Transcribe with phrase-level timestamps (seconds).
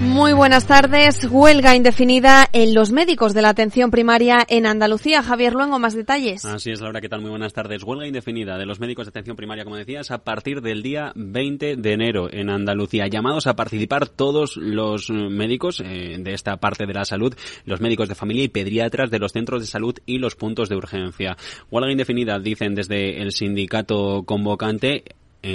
[0.00, 1.26] Muy buenas tardes.
[1.28, 5.24] Huelga indefinida en los médicos de la atención primaria en Andalucía.
[5.24, 6.44] Javier Luengo, más detalles.
[6.44, 7.20] Así es, Laura, ¿qué tal?
[7.20, 7.82] Muy buenas tardes.
[7.82, 11.74] Huelga indefinida de los médicos de atención primaria, como decías, a partir del día 20
[11.74, 13.08] de enero en Andalucía.
[13.08, 18.08] Llamados a participar todos los médicos eh, de esta parte de la salud, los médicos
[18.08, 21.36] de familia y pediatras de los centros de salud y los puntos de urgencia.
[21.72, 25.02] Huelga indefinida, dicen desde el sindicato convocante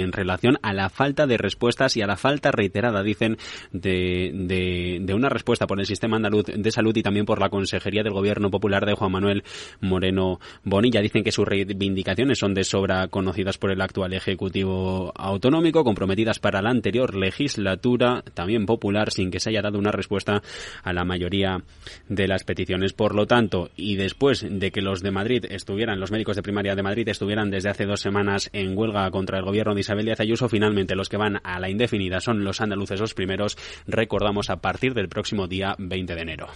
[0.02, 3.36] en relación a la falta de respuestas y a la falta reiterada, dicen,
[3.72, 8.02] de, de, una respuesta por el sistema andaluz de salud y también por la Consejería
[8.02, 9.44] del Gobierno Popular de Juan Manuel
[9.80, 11.00] Moreno Bonilla.
[11.00, 16.62] Dicen que sus reivindicaciones son de sobra conocidas por el actual Ejecutivo Autonómico, comprometidas para
[16.62, 20.42] la anterior legislatura, también popular, sin que se haya dado una respuesta
[20.82, 21.62] a la mayoría
[22.08, 22.92] de las peticiones.
[22.92, 26.74] Por lo tanto, y después de que los de Madrid estuvieran, los médicos de primaria
[26.74, 30.48] de Madrid estuvieran desde hace dos semanas en huelga contra el Gobierno Isabel Díaz Ayuso.
[30.48, 34.94] Finalmente, los que van a la indefinida son los andaluces los primeros, recordamos, a partir
[34.94, 36.48] del próximo día 20 de enero.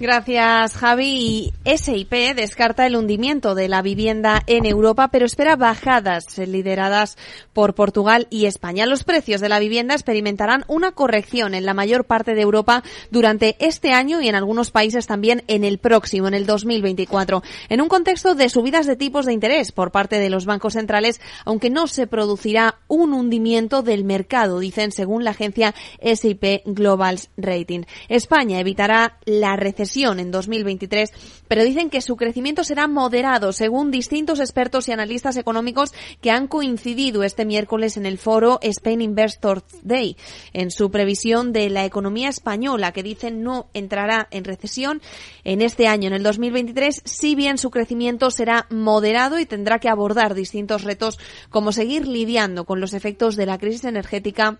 [0.00, 1.52] Gracias, Javi.
[1.64, 7.16] SIP descarta el hundimiento de la vivienda en Europa, pero espera bajadas lideradas
[7.52, 8.86] por Portugal y España.
[8.86, 13.56] Los precios de la vivienda experimentarán una corrección en la mayor parte de Europa durante
[13.60, 17.88] este año y en algunos países también en el próximo, en el 2024, en un
[17.88, 21.86] contexto de subidas de tipos de interés por parte de los bancos centrales, aunque no
[21.86, 22.51] se producirá
[22.88, 27.82] un hundimiento del mercado, dicen según la agencia SIP Global Rating.
[28.08, 31.10] España evitará la recesión en 2023,
[31.48, 36.48] pero dicen que su crecimiento será moderado, según distintos expertos y analistas económicos que han
[36.48, 40.16] coincidido este miércoles en el foro Spain Investors Day,
[40.52, 45.00] en su previsión de la economía española, que dicen no entrará en recesión
[45.44, 49.88] en este año, en el 2023, si bien su crecimiento será moderado y tendrá que
[49.88, 51.18] abordar distintos retos
[51.50, 54.58] como seguir lidiando con los efectos de la crisis energética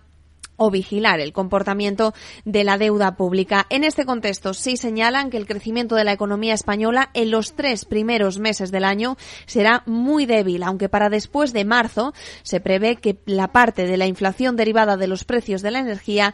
[0.55, 2.13] o vigilar el comportamiento
[2.45, 3.65] de la deuda pública.
[3.69, 7.85] En este contexto, sí señalan que el crecimiento de la economía española en los tres
[7.85, 13.17] primeros meses del año será muy débil, aunque para después de marzo se prevé que
[13.25, 16.33] la parte de la inflación derivada de los precios de la energía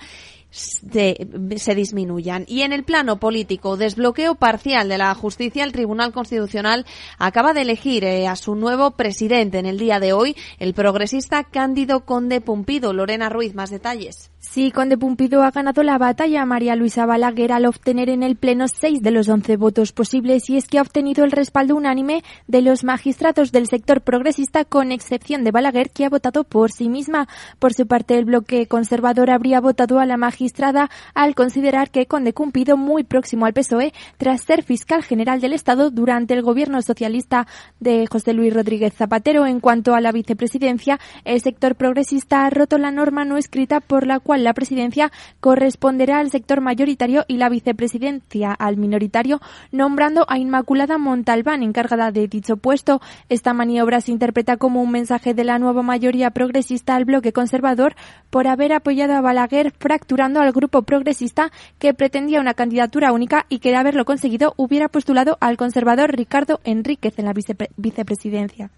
[0.52, 1.28] se,
[1.58, 2.46] se, disminuyan.
[2.48, 6.86] Y en el plano político, desbloqueo parcial de la justicia, el Tribunal Constitucional
[7.18, 11.44] acaba de elegir eh, a su nuevo presidente en el día de hoy, el progresista
[11.44, 12.94] Cándido Conde Pumpido.
[12.94, 14.32] Lorena Ruiz, más detalles.
[14.42, 18.38] Sí, Conde Pumpido ha ganado la batalla a María Luisa Balaguer al obtener en el
[18.38, 22.24] Pleno seis de los once votos posibles y es que ha obtenido el respaldo unánime
[22.48, 26.88] de los magistrados del sector progresista con excepción de Balaguer que ha votado por sí
[26.88, 27.28] misma.
[27.60, 32.32] Por su parte, el bloque conservador habría votado a la magistrada al considerar que Conde
[32.32, 37.46] Pumpido, muy próximo al PSOE, tras ser fiscal general del Estado durante el gobierno socialista
[37.82, 39.46] de José Luis Rodríguez Zapatero.
[39.46, 44.08] En cuanto a la vicepresidencia, el sector progresista ha roto la norma no escrita por
[44.08, 49.42] la cual la presidencia corresponderá al sector mayoritario y la vicepresidencia al minoritario,
[49.72, 53.02] nombrando a Inmaculada Montalbán encargada de dicho puesto.
[53.30, 57.96] Esta maniobra se interpreta como un mensaje de la nueva mayoría progresista al bloque conservador
[58.30, 63.58] por haber apoyado a Balaguer, fracturando al grupo progresista que pretendía una candidatura única y
[63.58, 67.34] que de haberlo conseguido hubiera postulado al conservador Ricardo Enríquez en la
[67.78, 68.70] vicepresidencia.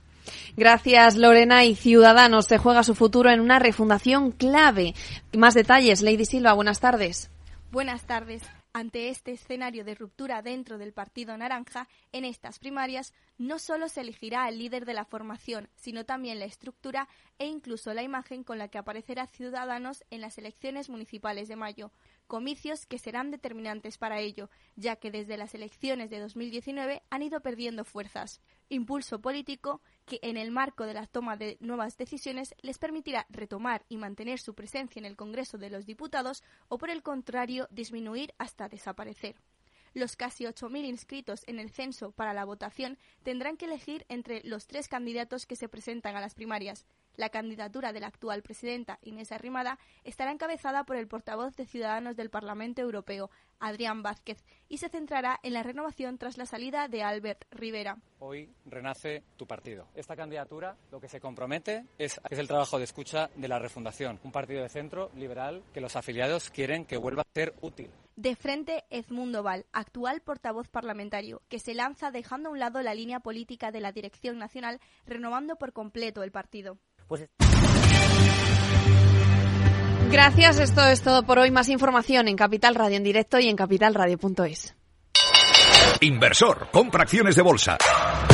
[0.55, 1.65] Gracias, Lorena.
[1.65, 4.93] Y Ciudadanos se juega su futuro en una refundación clave.
[5.35, 7.29] Más detalles, Lady Silva, buenas tardes.
[7.71, 8.43] Buenas tardes.
[8.73, 13.99] Ante este escenario de ruptura dentro del Partido Naranja, en estas primarias no solo se
[13.99, 18.57] elegirá al líder de la formación, sino también la estructura e incluso la imagen con
[18.57, 21.91] la que aparecerá Ciudadanos en las elecciones municipales de mayo,
[22.27, 27.41] comicios que serán determinantes para ello, ya que desde las elecciones de 2019 han ido
[27.41, 28.39] perdiendo fuerzas.
[28.69, 29.81] Impulso político
[30.11, 34.39] que en el marco de la toma de nuevas decisiones les permitirá retomar y mantener
[34.39, 39.37] su presencia en el Congreso de los Diputados o por el contrario disminuir hasta desaparecer.
[39.93, 44.67] Los casi 8.000 inscritos en el censo para la votación tendrán que elegir entre los
[44.67, 46.85] tres candidatos que se presentan a las primarias.
[47.15, 52.17] La candidatura de la actual presidenta Inés Arrimada estará encabezada por el portavoz de Ciudadanos
[52.17, 53.29] del Parlamento Europeo,
[53.61, 57.97] Adrián Vázquez, y se centrará en la renovación tras la salida de Albert Rivera.
[58.19, 59.87] Hoy renace tu partido.
[59.95, 64.19] Esta candidatura lo que se compromete es, es el trabajo de escucha de la refundación,
[64.23, 67.89] un partido de centro liberal que los afiliados quieren que vuelva a ser útil.
[68.15, 72.93] De frente, Edmundo Val, actual portavoz parlamentario, que se lanza dejando a un lado la
[72.93, 76.77] línea política de la Dirección Nacional, renovando por completo el partido.
[77.07, 77.29] Pues
[80.11, 81.51] Gracias, esto es todo por hoy.
[81.51, 84.75] Más información en Capital Radio en directo y en capitalradio.es.
[86.01, 87.77] Inversor, compra acciones de bolsa.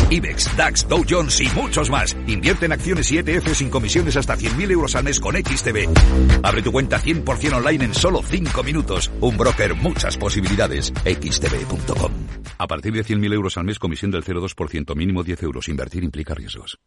[0.09, 2.15] IBEX, DAX, Dow Jones y muchos más.
[2.25, 5.87] Invierte en acciones y ETF sin comisiones hasta 100.000 euros al mes con XTB.
[6.43, 9.11] Abre tu cuenta 100% online en solo 5 minutos.
[9.21, 10.93] Un broker, muchas posibilidades.
[11.03, 12.11] XTB.com.
[12.57, 15.67] A partir de 100.000 euros al mes, comisión del 0,2%, mínimo 10 euros.
[15.67, 16.79] Invertir implica riesgos.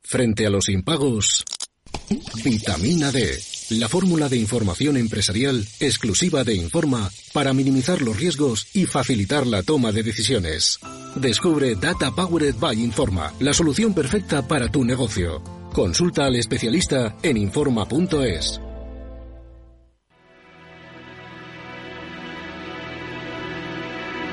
[0.00, 1.44] Frente a los impagos,
[2.42, 3.38] vitamina D,
[3.70, 9.62] la fórmula de información empresarial exclusiva de Informa para minimizar los riesgos y facilitar la
[9.62, 10.78] toma de decisiones.
[11.14, 15.42] Descubre Data Powered by Informa, la solución perfecta para tu negocio.
[15.72, 18.60] Consulta al especialista en Informa.es.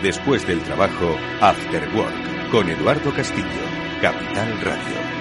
[0.02, 3.46] Después del trabajo, After Work, con Eduardo Castillo,
[4.00, 5.17] Capital Radio.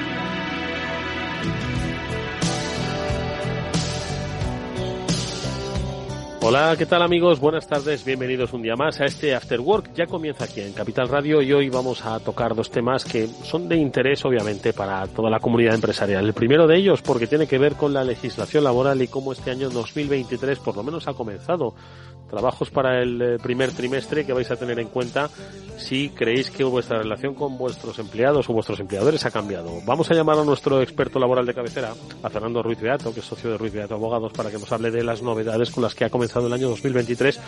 [6.48, 7.40] Hola, ¿qué tal amigos?
[7.40, 9.93] Buenas tardes, bienvenidos un día más a este After Work.
[9.94, 13.69] Ya comienza aquí en Capital Radio y hoy vamos a tocar dos temas que son
[13.69, 16.25] de interés obviamente para toda la comunidad empresarial.
[16.25, 19.50] El primero de ellos porque tiene que ver con la legislación laboral y cómo este
[19.50, 21.75] año 2023 por lo menos ha comenzado
[22.28, 25.31] trabajos para el eh, primer trimestre que vais a tener en cuenta
[25.78, 29.81] si creéis que vuestra relación con vuestros empleados o vuestros empleadores ha cambiado.
[29.84, 31.93] Vamos a llamar a nuestro experto laboral de cabecera,
[32.23, 34.90] a Fernando Ruiz Beato, que es socio de Ruiz Beato Abogados, para que nos hable
[34.90, 37.40] de las novedades con las que ha comenzado el año 2023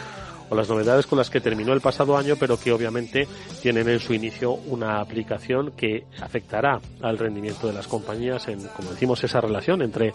[0.50, 3.26] o las novedades con las que terminó el pasado año, pero que obviamente
[3.60, 8.90] tienen en su inicio una aplicación que afectará al rendimiento de las compañías en, como
[8.90, 10.12] decimos, esa relación entre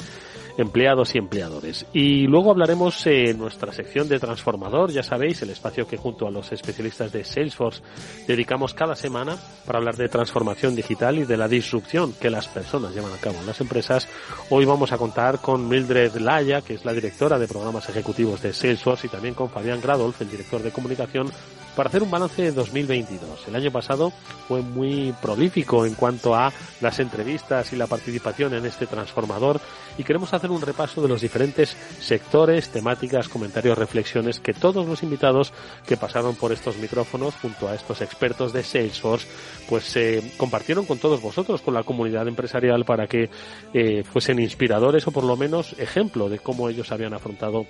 [0.57, 1.85] empleados y empleadores.
[1.93, 6.31] Y luego hablaremos en nuestra sección de transformador, ya sabéis, el espacio que junto a
[6.31, 7.81] los especialistas de Salesforce
[8.27, 12.93] dedicamos cada semana para hablar de transformación digital y de la disrupción que las personas
[12.93, 14.07] llevan a cabo en las empresas.
[14.49, 18.53] Hoy vamos a contar con Mildred Laya, que es la directora de programas ejecutivos de
[18.53, 21.31] Salesforce, y también con Fabián Gradolf, el director de comunicación
[21.75, 23.47] para hacer un balance de 2022.
[23.47, 24.11] El año pasado
[24.47, 29.59] fue muy prolífico en cuanto a las entrevistas y la participación en este transformador
[29.97, 35.03] y queremos hacer un repaso de los diferentes sectores, temáticas, comentarios, reflexiones que todos los
[35.03, 35.53] invitados
[35.87, 39.27] que pasaron por estos micrófonos junto a estos expertos de Salesforce
[39.69, 43.29] pues eh, compartieron con todos vosotros, con la comunidad empresarial para que
[43.73, 47.65] eh, fuesen inspiradores o por lo menos ejemplo de cómo ellos habían afrontado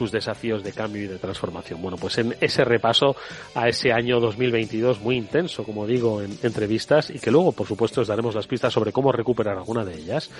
[0.00, 1.82] sus desafíos de cambio y de transformación.
[1.82, 3.16] Bueno, pues en ese repaso
[3.54, 8.00] a ese año 2022 muy intenso, como digo, en entrevistas y que luego, por supuesto,
[8.00, 10.30] os daremos las pistas sobre cómo recuperar alguna de ellas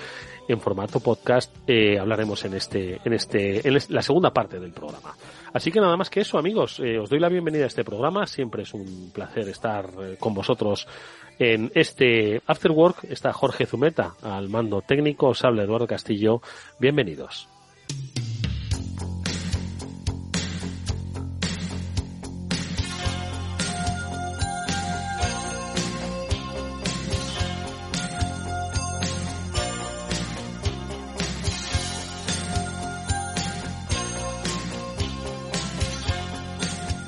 [0.47, 1.55] en formato podcast.
[1.67, 5.15] Eh, hablaremos en este, en este, en la segunda parte del programa.
[5.53, 6.79] Así que nada más que eso, amigos.
[6.79, 8.25] Eh, os doy la bienvenida a este programa.
[8.25, 10.87] Siempre es un placer estar eh, con vosotros
[11.37, 13.03] en este After Work.
[13.11, 15.27] Está Jorge Zumeta al mando técnico.
[15.27, 16.41] Os habla Eduardo Castillo.
[16.79, 17.50] Bienvenidos.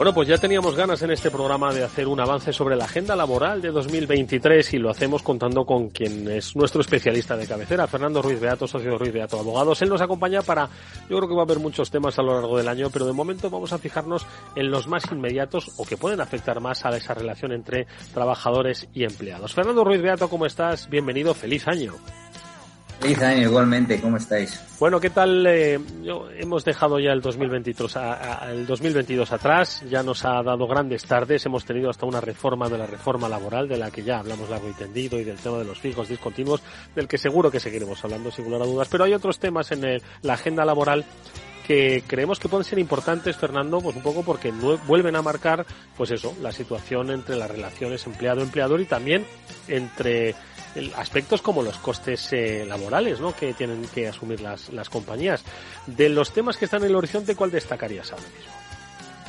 [0.03, 3.15] Bueno, pues ya teníamos ganas en este programa de hacer un avance sobre la agenda
[3.15, 8.21] laboral de 2023 y lo hacemos contando con quien es nuestro especialista de cabecera, Fernando
[8.21, 9.81] Ruiz Beato, socio de Ruiz Beato Abogados.
[9.81, 10.67] Él nos acompaña para,
[11.09, 13.13] yo creo que va a haber muchos temas a lo largo del año, pero de
[13.13, 14.27] momento vamos a fijarnos
[14.57, 19.05] en los más inmediatos o que pueden afectar más a esa relación entre trabajadores y
[19.05, 19.53] empleados.
[19.53, 20.89] Fernando Ruiz Beato, ¿cómo estás?
[20.89, 21.93] Bienvenido, feliz año.
[23.03, 24.62] Feliz año igualmente, ¿cómo estáis?
[24.79, 25.45] Bueno, ¿qué tal?
[25.45, 25.77] Eh,
[26.38, 27.98] hemos dejado ya el 2022,
[28.50, 32.77] el 2022 atrás, ya nos ha dado grandes tardes, hemos tenido hasta una reforma de
[32.77, 35.65] la reforma laboral, de la que ya hablamos largo y tendido, y del tema de
[35.65, 36.62] los fijos discontinuos,
[36.95, 40.01] del que seguro que seguiremos hablando sin lugar a dudas, pero hay otros temas en
[40.22, 41.03] la agenda laboral
[41.67, 44.51] que creemos que pueden ser importantes, Fernando, pues un poco porque
[44.88, 45.65] vuelven a marcar,
[45.98, 49.25] pues eso, la situación entre las relaciones empleado-empleador y también
[49.67, 50.36] entre
[50.96, 53.36] aspectos como los costes eh, laborales ¿no?
[53.36, 55.44] que tienen que asumir las, las compañías.
[55.88, 58.53] De los temas que están en el horizonte, ¿cuál destacarías ahora mismo?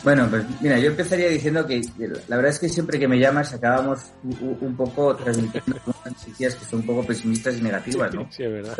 [0.04, 1.80] Bueno, pues mira, yo empezaría diciendo que
[2.28, 6.80] la verdad es que siempre que me llamas acabamos un, poco transmitiendo noticias que son
[6.80, 8.28] un poco pesimistas y negativas, ¿no?
[8.30, 8.76] Sí, es verdad.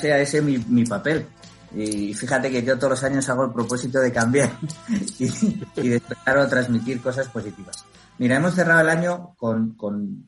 [0.00, 1.26] Sea ese mi, mi papel.
[1.76, 4.52] Y fíjate que yo todos los años hago el propósito de cambiar
[5.18, 5.28] y,
[5.76, 7.84] y de claro, transmitir cosas positivas.
[8.18, 10.24] Mira, hemos cerrado el año con, con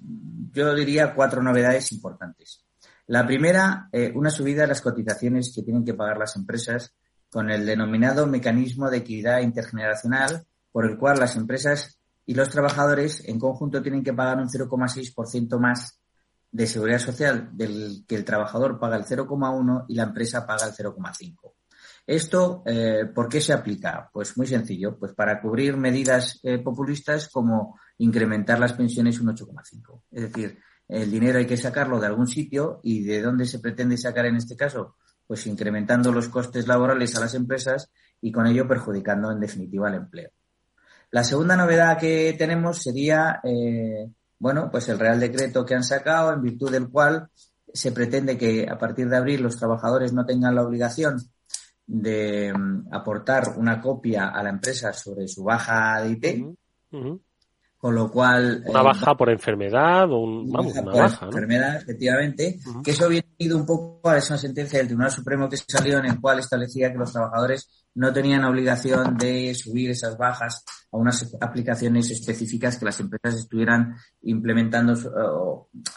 [0.52, 2.64] yo diría, cuatro novedades importantes.
[3.06, 6.92] La primera, eh, una subida de las cotizaciones que tienen que pagar las empresas
[7.30, 13.22] con el denominado mecanismo de equidad intergeneracional, por el cual las empresas y los trabajadores
[13.28, 16.00] en conjunto tienen que pagar un 0,6% más
[16.50, 20.72] de seguridad social del que el trabajador paga el 0,1 y la empresa paga el
[20.72, 21.52] 0,5.
[22.06, 24.08] Esto, eh, ¿por qué se aplica?
[24.12, 30.02] Pues muy sencillo, pues para cubrir medidas eh, populistas como incrementar las pensiones un 8,5.
[30.12, 33.96] Es decir, el dinero hay que sacarlo de algún sitio y de dónde se pretende
[33.96, 34.94] sacar en este caso,
[35.26, 39.96] pues incrementando los costes laborales a las empresas y con ello perjudicando en definitiva el
[39.96, 40.30] empleo.
[41.10, 44.08] La segunda novedad que tenemos sería, eh,
[44.38, 47.30] bueno, pues el Real Decreto que han sacado, en virtud del cual
[47.72, 51.16] se pretende que a partir de abril los trabajadores no tengan la obligación
[51.86, 56.54] de mm, aportar una copia a la empresa sobre su baja de
[57.78, 58.64] con lo cual...
[58.66, 63.28] Una eh, baja por enfermedad o un, vamos, una baja, enfermedad, efectivamente, que eso viene
[63.38, 66.90] ido un poco a esa sentencia del Tribunal Supremo que salió en el cual establecía
[66.90, 72.86] que los trabajadores no tenían obligación de subir esas bajas a unas aplicaciones específicas que
[72.86, 74.94] las empresas estuvieran implementando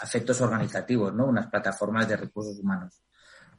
[0.03, 1.27] efectos organizativos, ¿no?
[1.27, 3.01] Unas plataformas de recursos humanos.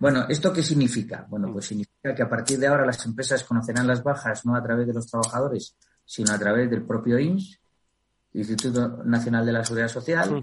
[0.01, 1.27] Bueno, ¿esto qué significa?
[1.29, 4.63] Bueno, pues significa que a partir de ahora las empresas conocerán las bajas no a
[4.63, 5.77] través de los trabajadores,
[6.07, 7.61] sino a través del propio INS,
[8.33, 10.43] Instituto Nacional de la Seguridad Social.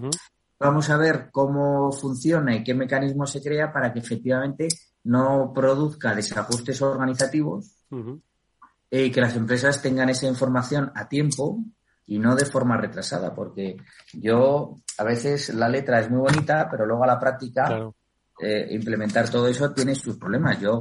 [0.60, 4.68] Vamos a ver cómo funciona y qué mecanismo se crea para que efectivamente
[5.02, 7.84] no produzca desajustes organizativos
[8.90, 11.58] y que las empresas tengan esa información a tiempo
[12.06, 13.76] y no de forma retrasada, porque
[14.12, 17.90] yo a veces la letra es muy bonita, pero luego a la práctica
[18.40, 20.60] eh, implementar todo eso tiene sus problemas.
[20.60, 20.80] Yo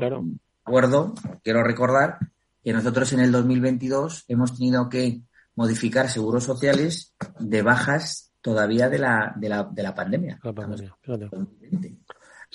[0.66, 2.18] recuerdo, quiero recordar
[2.64, 5.22] que nosotros en el 2022 hemos tenido que
[5.56, 10.40] modificar seguros sociales de bajas todavía de la, de la, de la pandemia.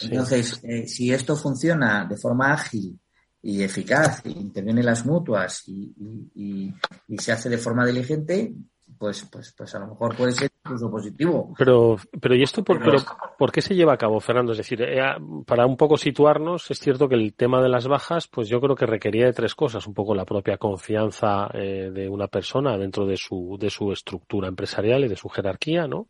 [0.01, 2.99] Entonces, eh, si esto funciona de forma ágil
[3.43, 5.93] y eficaz, intervienen las mutuas y,
[6.35, 6.73] y,
[7.09, 8.55] y, se hace de forma diligente,
[9.03, 11.53] pues, pues, pues a lo mejor puede ser incluso positivo.
[11.59, 12.99] Pero, pero ¿y esto por, pero,
[13.37, 14.53] por qué se lleva a cabo, Fernando?
[14.53, 15.03] Es decir, eh,
[15.45, 18.77] para un poco situarnos, es cierto que el tema de las bajas, pues yo creo
[18.77, 19.89] que requería de tres cosas.
[19.89, 24.47] Un poco la propia confianza eh, de una persona dentro de su, de su estructura
[24.47, 26.07] empresarial y de su jerarquía, ¿no?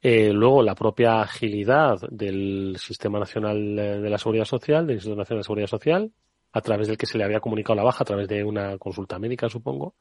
[0.00, 5.40] Eh, luego, la propia agilidad del Sistema Nacional de la Seguridad Social, del Instituto Nacional
[5.40, 6.12] de Seguridad Social,
[6.50, 9.18] a través del que se le había comunicado la baja, a través de una consulta
[9.18, 9.96] médica, supongo.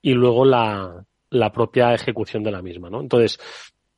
[0.00, 3.00] Y luego la, la propia ejecución de la misma, ¿no?
[3.00, 3.38] Entonces,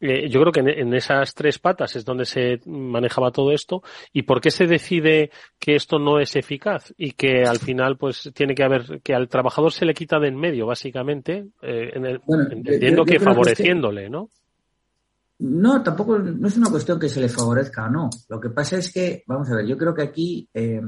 [0.01, 3.83] eh, yo creo que en, esas tres patas es donde se manejaba todo esto.
[4.13, 8.31] ¿Y por qué se decide que esto no es eficaz y que al final, pues,
[8.35, 12.07] tiene que haber, que al trabajador se le quita de en medio, básicamente, eh, en
[12.07, 14.29] el, entendiendo que favoreciéndole, ¿no?
[15.39, 18.11] No, tampoco, no es una cuestión que se le favorezca o no.
[18.29, 20.81] Lo que pasa es que, vamos a ver, yo creo que aquí eh,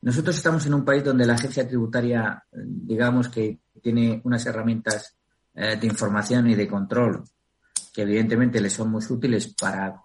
[0.00, 5.16] nosotros estamos en un país donde la agencia tributaria, digamos que tiene unas herramientas
[5.56, 7.24] eh, de información y de control
[7.92, 10.00] que evidentemente le son muy útiles para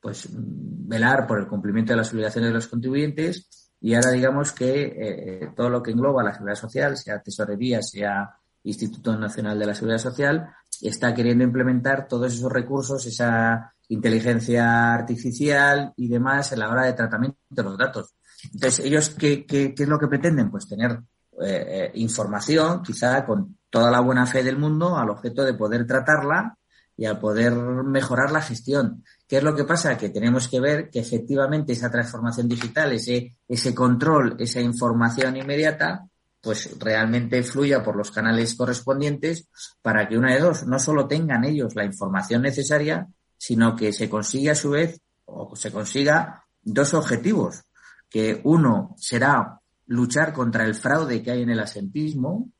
[0.00, 4.96] pues velar por el cumplimiento de las obligaciones de los contribuyentes y ahora digamos que
[4.98, 9.74] eh, todo lo que engloba la seguridad social, sea tesorería, sea Instituto Nacional de la
[9.74, 10.48] Seguridad Social,
[10.82, 16.94] está queriendo implementar todos esos recursos, esa inteligencia artificial y demás en la hora de
[16.94, 18.14] tratamiento de los datos.
[18.52, 20.50] Entonces, ellos, ¿qué, qué, qué es lo que pretenden?
[20.50, 21.00] Pues tener
[21.42, 25.86] eh, eh, información, quizá con toda la buena fe del mundo, al objeto de poder
[25.86, 26.56] tratarla
[26.96, 29.04] y al poder mejorar la gestión.
[29.28, 29.98] ¿Qué es lo que pasa?
[29.98, 36.06] Que tenemos que ver que efectivamente esa transformación digital, ese, ese control, esa información inmediata,
[36.40, 39.48] pues realmente fluya por los canales correspondientes
[39.82, 44.08] para que una de dos no solo tengan ellos la información necesaria, sino que se
[44.08, 47.64] consiga a su vez o se consiga dos objetivos,
[48.08, 49.55] que uno será
[49.86, 52.50] luchar contra el fraude que hay en el asentismo,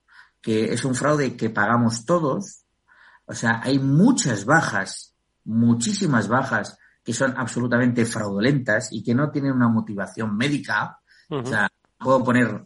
[0.41, 2.65] que es un fraude que pagamos todos.
[3.27, 5.15] O sea, hay muchas bajas,
[5.45, 10.99] muchísimas bajas que son absolutamente fraudulentas y que no tienen una motivación médica.
[11.29, 11.69] O sea,
[11.99, 12.65] puedo poner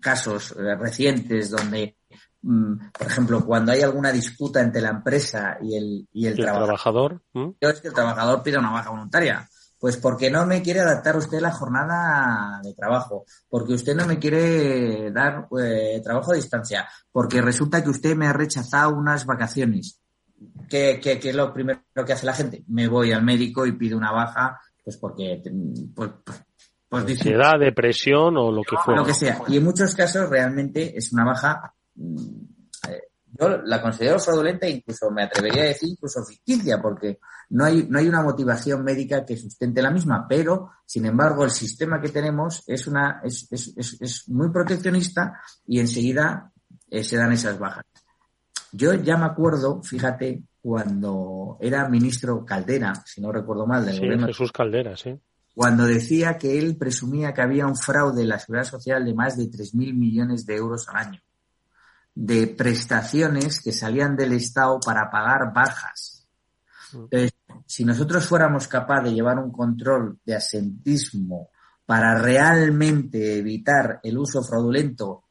[0.00, 1.96] casos eh, recientes donde,
[2.42, 7.22] mm, por ejemplo, cuando hay alguna disputa entre la empresa y el, y el, trabajador,
[7.60, 9.48] es que el trabajador pide una baja voluntaria.
[9.82, 14.16] Pues porque no me quiere adaptar usted la jornada de trabajo, porque usted no me
[14.16, 20.00] quiere dar eh, trabajo a distancia, porque resulta que usted me ha rechazado unas vacaciones.
[20.70, 22.62] ¿Qué, qué, qué es lo primero que hace la gente?
[22.68, 25.42] Me voy al médico y pido una baja, pues porque
[25.92, 26.44] pues, pues
[26.88, 29.00] pues ansiedad, depresión o lo que fuera.
[29.00, 29.42] Lo que sea.
[29.48, 32.51] Y en muchos casos realmente es una baja, mm,
[33.38, 37.18] yo la considero fraudulenta e incluso me atrevería a decir incluso ficticia, porque
[37.50, 41.50] no hay, no hay una motivación médica que sustente la misma, pero sin embargo el
[41.50, 46.52] sistema que tenemos es una, es, es, es, muy proteccionista y enseguida
[46.90, 47.84] eh, se dan esas bajas.
[48.72, 54.26] Yo ya me acuerdo, fíjate, cuando era ministro Caldera, si no recuerdo mal, del sí,
[54.26, 55.18] Jesús Caldera, sí
[55.54, 59.36] cuando decía que él presumía que había un fraude en la seguridad social de más
[59.36, 61.20] de 3.000 millones de euros al año,
[62.14, 66.26] de prestaciones que salían del Estado para pagar bajas.
[66.92, 67.32] Entonces,
[67.66, 71.50] si nosotros fuéramos capaces de llevar un control de asentismo
[71.86, 75.24] para realmente evitar el uso fraudulento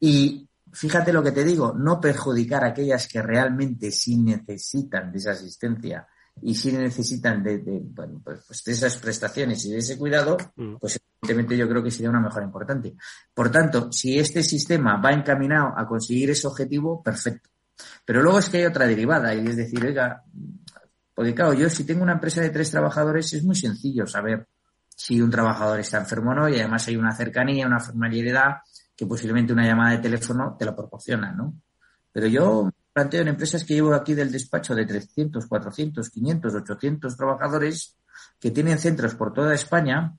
[0.00, 5.18] y fíjate lo que te digo, no perjudicar a aquellas que realmente sí necesitan de
[5.18, 6.06] esa asistencia
[6.42, 10.76] y sí necesitan de, bueno, pues, pues, de esas prestaciones y de ese cuidado, mm.
[10.76, 12.94] pues evidentemente yo creo que sería una mejora importante.
[13.34, 17.50] Por tanto, si este sistema va encaminado a conseguir ese objetivo, perfecto.
[18.04, 20.22] Pero luego es que hay otra derivada, y es decir, oiga,
[21.14, 24.46] porque claro, yo si tengo una empresa de tres trabajadores es muy sencillo saber
[24.94, 28.58] si un trabajador está enfermo o no, y además hay una cercanía, una familiaridad
[28.96, 31.54] que posiblemente una llamada de teléfono te lo proporciona, ¿no?
[32.12, 37.16] Pero yo planteo en empresas que llevo aquí del despacho de 300, 400, 500, 800
[37.16, 37.96] trabajadores
[38.40, 40.16] que tienen centros por toda España,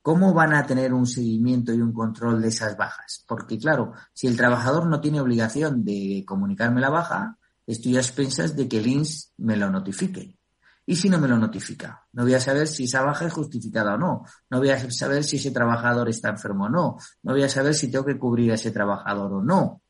[0.00, 3.24] ¿cómo van a tener un seguimiento y un control de esas bajas?
[3.26, 8.54] Porque claro, si el trabajador no tiene obligación de comunicarme la baja, estoy a expensas
[8.54, 10.38] de que el INS me lo notifique.
[10.86, 12.06] ¿Y si no me lo notifica?
[12.12, 14.24] No voy a saber si esa baja es justificada o no.
[14.48, 16.98] No voy a saber si ese trabajador está enfermo o no.
[17.24, 19.82] No voy a saber si tengo que cubrir a ese trabajador o no.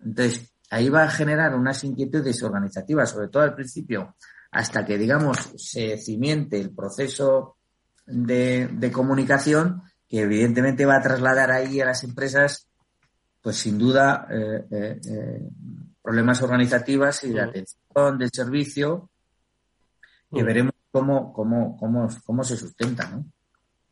[0.00, 4.16] Entonces, ahí va a generar unas inquietudes organizativas, sobre todo al principio,
[4.50, 7.58] hasta que, digamos, se cimiente el proceso
[8.06, 12.66] de, comunicación, que evidentemente va a trasladar ahí a las empresas,
[13.40, 15.48] pues sin duda, eh, eh, eh,
[16.02, 19.10] problemas organizativos y de atención del servicio,
[20.32, 23.24] que veremos cómo, cómo, cómo, cómo se sustenta, ¿no?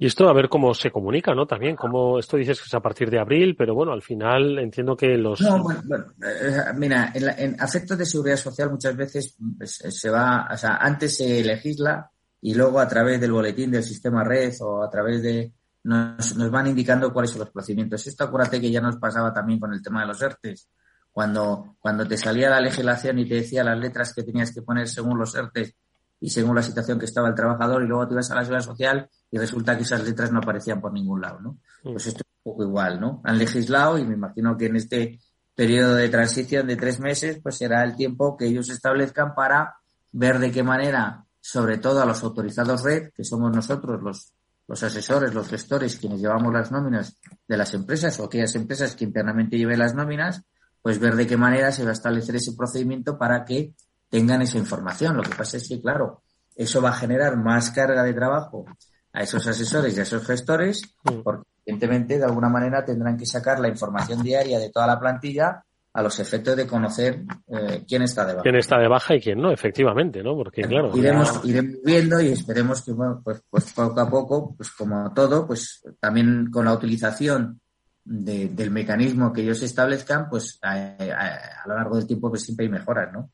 [0.03, 1.47] Y esto a ver cómo se comunica, ¿no?
[1.47, 4.97] También, como esto dices que es a partir de abril, pero bueno, al final entiendo
[4.97, 5.41] que los...
[5.41, 5.81] No, bueno,
[6.21, 10.79] eh, mira, en, en, afectos de seguridad social muchas veces pues, se va, o sea,
[10.79, 15.23] antes se legisla y luego a través del boletín del sistema red o a través
[15.23, 15.53] de...
[15.85, 18.05] Nos, nos van indicando cuáles son los procedimientos.
[18.05, 20.69] Esto acuérdate que ya nos pasaba también con el tema de los ERTES.
[21.13, 24.89] Cuando, cuando te salía la legislación y te decía las letras que tenías que poner
[24.89, 25.77] según los ERTES
[26.23, 28.64] y según la situación que estaba el trabajador y luego te ibas a la seguridad
[28.64, 31.59] social y resulta que esas letras no aparecían por ningún lado, ¿no?
[31.83, 31.92] Mm.
[31.92, 33.20] Pues esto es un poco igual, ¿no?
[33.25, 35.18] Han legislado y me imagino que en este
[35.57, 39.75] periodo de transición de tres meses, pues será el tiempo que ellos establezcan para
[40.12, 44.33] ver de qué manera, sobre todo a los autorizados red, que somos nosotros los,
[44.68, 47.18] los asesores, los gestores, quienes llevamos las nóminas
[47.49, 50.42] de las empresas o aquellas empresas que internamente lleven las nóminas,
[50.83, 53.75] pues ver de qué manera se va a establecer ese procedimiento para que
[54.12, 55.16] tengan esa información.
[55.16, 56.22] Lo que pasa es que, claro,
[56.55, 58.66] eso va a generar más carga de trabajo
[59.11, 60.83] a esos asesores y a esos gestores,
[61.25, 65.64] porque evidentemente de alguna manera tendrán que sacar la información diaria de toda la plantilla
[65.94, 68.42] a los efectos de conocer eh, quién está de baja.
[68.42, 70.37] Quién está de baja y quién no, efectivamente, ¿no?
[70.37, 70.94] Porque claro.
[70.94, 75.46] Iremos, iremos viendo y esperemos que, bueno, pues, pues poco a poco, pues como todo,
[75.46, 77.61] pues también con la utilización
[78.05, 82.72] del mecanismo que ellos establezcan, pues a, a, lo largo del tiempo pues siempre hay
[82.72, 83.31] mejoras, ¿no?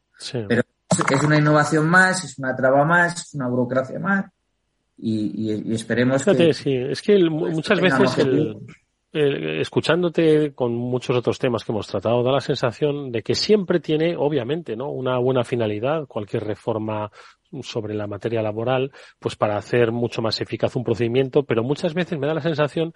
[0.49, 4.27] Pero es una innovación más, es una traba más, es una burocracia más
[4.97, 6.53] y, esperemos que...
[6.53, 8.17] Sí, es que muchas veces
[9.11, 14.17] escuchándote con muchos otros temas que hemos tratado, da la sensación de que siempre tiene,
[14.17, 14.91] obviamente, ¿no?
[14.91, 17.11] una buena finalidad, cualquier reforma
[17.63, 22.19] sobre la materia laboral, pues para hacer mucho más eficaz un procedimiento, pero muchas veces
[22.19, 22.93] me da la sensación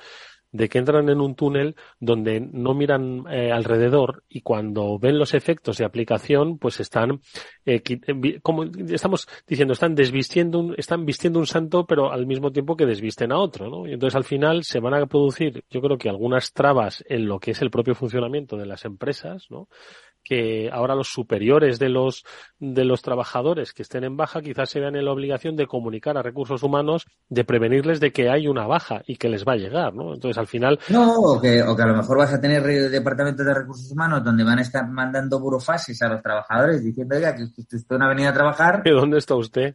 [0.53, 5.35] de que entran en un túnel donde no miran eh, alrededor y cuando ven los
[5.35, 7.21] efectos de aplicación, pues están,
[7.65, 12.53] eh, eh, como estamos diciendo, están desvistiendo un, están vistiendo un santo, pero al mismo
[12.53, 13.87] tiempo que desvisten a otro, ¿no?
[13.89, 17.41] Y entonces al final se van a producir, yo creo que algunas trabas en lo
[17.41, 19.69] que es el propio funcionamiento de las empresas, ¿no?
[20.23, 22.25] Que ahora los superiores de los
[22.59, 26.17] de los trabajadores que estén en baja quizás se vean en la obligación de comunicar
[26.17, 29.57] a recursos humanos de prevenirles de que hay una baja y que les va a
[29.57, 30.15] llegar, ¿no?
[30.15, 33.45] Entonces al final no o que, o que a lo mejor vas a tener departamentos
[33.45, 37.45] de recursos humanos donde van a estar mandando burofases a los trabajadores diciendo oiga que
[37.45, 38.83] usted no ha venido a trabajar.
[38.85, 39.75] ¿Dónde está usted?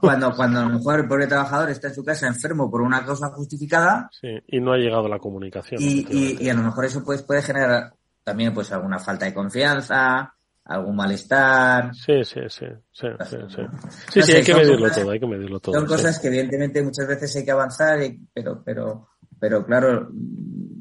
[0.00, 3.04] Cuando cuando a lo mejor el pobre trabajador está en su casa enfermo por una
[3.04, 4.08] causa justificada.
[4.12, 5.80] Sí, y no ha llegado la comunicación.
[5.80, 7.92] Y, y, y a lo mejor eso pues puede generar
[8.30, 10.32] también pues alguna falta de confianza,
[10.66, 11.92] algún malestar.
[11.92, 14.32] Sí, sí, sí, sí, sí, sí.
[14.32, 15.74] hay que medirlo todo, hay que medirlo todo.
[15.74, 17.98] Son cosas que evidentemente muchas veces hay que avanzar,
[18.32, 19.08] pero, pero,
[19.40, 20.12] pero claro,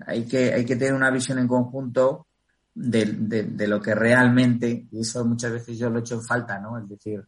[0.05, 2.27] hay que, hay que tener una visión en conjunto
[2.75, 6.59] de, de, lo que realmente, y eso muchas veces yo lo he hecho en falta,
[6.59, 6.77] ¿no?
[6.77, 7.25] Es decir,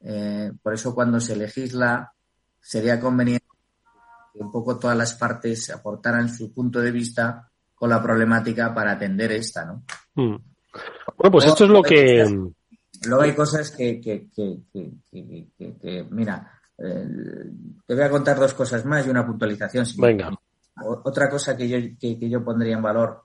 [0.00, 2.10] eh, por eso cuando se legisla
[2.58, 3.44] sería conveniente
[4.32, 8.92] que un poco todas las partes aportaran su punto de vista con la problemática para
[8.92, 9.82] atender esta, ¿no?
[10.14, 10.36] Hmm.
[11.16, 12.24] Bueno, pues esto es lo que...
[13.06, 14.58] Luego hay cosas que, que, que,
[15.80, 19.86] que, mira, te voy a contar dos cosas más y una puntualización.
[19.98, 20.30] Venga.
[20.84, 23.22] Otra cosa que yo, que, yo pondría en valor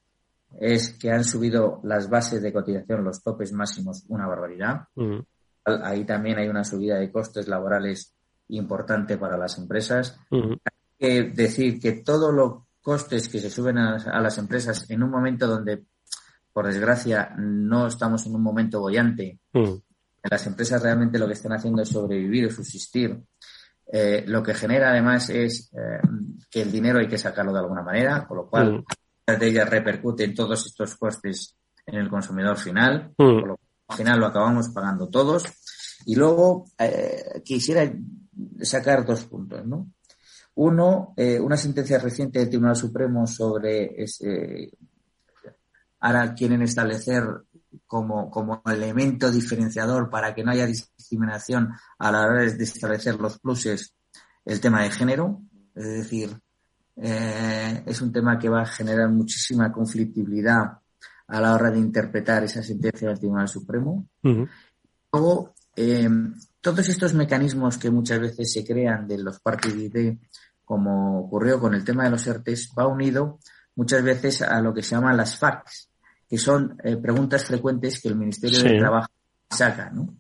[0.59, 4.87] es que han subido las bases de cotización, los topes máximos, una barbaridad.
[5.65, 8.13] Ahí también hay una subida de costes laborales
[8.49, 10.19] importante para las empresas.
[10.29, 10.59] Hay
[10.99, 15.47] que decir que todos los costes que se suben a, las empresas en un momento
[15.47, 15.85] donde,
[16.51, 19.39] por desgracia, no estamos en un momento bollante,
[20.29, 23.19] las empresas realmente lo que están haciendo es sobrevivir o subsistir.
[23.91, 25.99] Eh, lo que genera además es eh,
[26.49, 28.83] que el dinero hay que sacarlo de alguna manera, con lo cual
[29.25, 34.69] de ellas repercuten todos estos costes en el consumidor final, lo al final lo acabamos
[34.69, 35.45] pagando todos.
[36.05, 37.91] Y luego eh, quisiera
[38.61, 39.92] sacar dos puntos, ¿no?
[40.55, 44.71] Uno, una sentencia reciente del Tribunal Supremo sobre ese,
[45.99, 47.23] ahora quieren establecer
[47.87, 53.39] como, como elemento diferenciador para que no haya discriminación a la hora de establecer los
[53.39, 53.95] pluses
[54.45, 55.41] el tema de género.
[55.73, 56.37] Es decir,
[56.97, 60.79] eh, es un tema que va a generar muchísima conflictibilidad
[61.27, 64.07] a la hora de interpretar esa sentencia del Tribunal Supremo.
[65.11, 66.09] Luego, eh,
[66.63, 69.75] todos estos mecanismos que muchas veces se crean de los parques
[70.63, 73.39] como ocurrió con el tema de los ERTES, va unido
[73.75, 75.89] muchas veces a lo que se llaman las FACs,
[76.27, 79.11] que son eh, preguntas frecuentes que el Ministerio de Trabajo
[79.49, 80.15] saca, ¿no?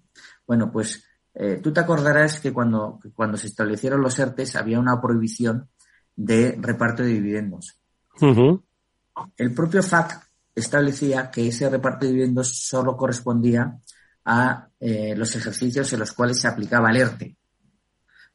[0.45, 4.99] Bueno, pues eh, tú te acordarás que cuando, cuando se establecieron los ERTES había una
[4.99, 5.69] prohibición
[6.13, 7.79] de reparto de dividendos.
[9.37, 13.79] El propio FAC establecía que ese reparto de dividendos solo correspondía
[14.25, 17.35] a eh, los ejercicios en los cuales se aplicaba el ERTE,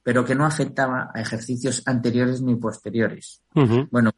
[0.03, 3.43] pero que no afectaba a ejercicios anteriores ni posteriores.
[3.91, 4.11] Bueno,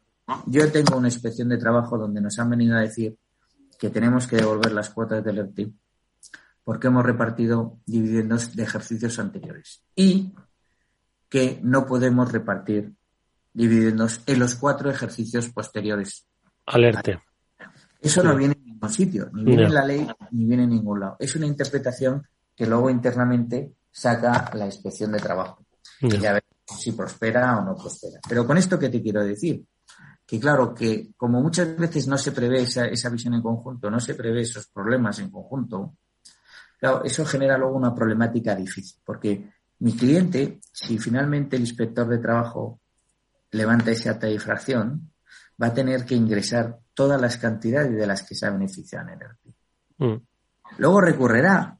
[0.45, 3.17] yo tengo una inspección de trabajo donde nos han venido a decir
[3.77, 5.71] que tenemos que devolver las cuotas del ERTE
[6.63, 10.31] porque hemos repartido dividendos de ejercicios anteriores y
[11.29, 12.93] que no podemos repartir
[13.53, 16.27] dividendos en los cuatro ejercicios posteriores.
[16.65, 17.21] Alerte.
[18.01, 20.99] Eso no viene en ningún sitio, ni viene en la ley, ni viene en ningún
[20.99, 21.15] lado.
[21.19, 25.63] Es una interpretación que luego internamente saca la inspección de trabajo.
[26.01, 28.19] Y a ver si prospera o no prospera.
[28.27, 29.63] Pero con esto, ¿qué te quiero decir?
[30.31, 33.99] que claro, que como muchas veces no se prevé esa, esa visión en conjunto, no
[33.99, 35.97] se prevé esos problemas en conjunto,
[36.79, 42.19] claro, eso genera luego una problemática difícil, porque mi cliente, si finalmente el inspector de
[42.19, 42.79] trabajo
[43.51, 45.10] levanta esa acta de infracción,
[45.61, 49.19] va a tener que ingresar todas las cantidades de las que se ha beneficiado en
[49.21, 50.21] el mm.
[50.77, 51.77] Luego recurrirá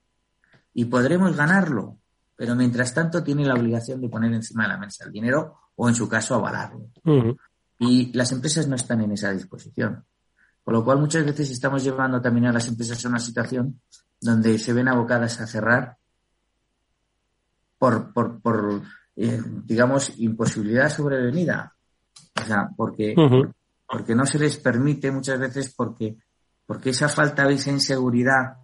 [0.74, 1.98] y podremos ganarlo,
[2.36, 5.90] pero mientras tanto tiene la obligación de poner encima de la mesa el dinero o
[5.90, 6.90] en su caso avalarlo.
[7.80, 10.06] Y las empresas no están en esa disposición.
[10.64, 13.82] Con lo cual muchas veces estamos llevando también a las empresas a una situación
[14.20, 15.98] donde se ven abocadas a cerrar
[17.80, 18.84] por, por, por
[19.16, 21.76] eh, digamos, imposibilidad sobrevenida.
[22.40, 23.16] O sea, porque,
[23.92, 26.16] porque no se les permite muchas veces porque,
[26.66, 28.58] porque esa falta de esa inseguridad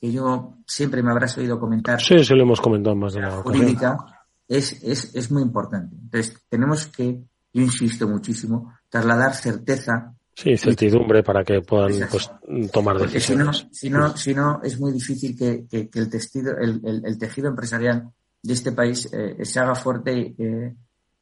[0.00, 2.00] que yo siempre me habrás oído comentar.
[2.00, 3.98] Sí, sí lo hemos comentado más de la jurídica,
[4.46, 5.96] es, es, es muy importante.
[5.96, 7.20] Entonces, tenemos que
[7.52, 10.14] yo insisto muchísimo, trasladar certeza.
[10.34, 12.30] Sí, certidumbre para que puedan pues,
[12.72, 13.66] tomar decisiones.
[13.72, 18.08] Si no, si no, es muy difícil que, el, tejido, el, tejido empresarial
[18.42, 20.36] de este país eh, se haga fuerte y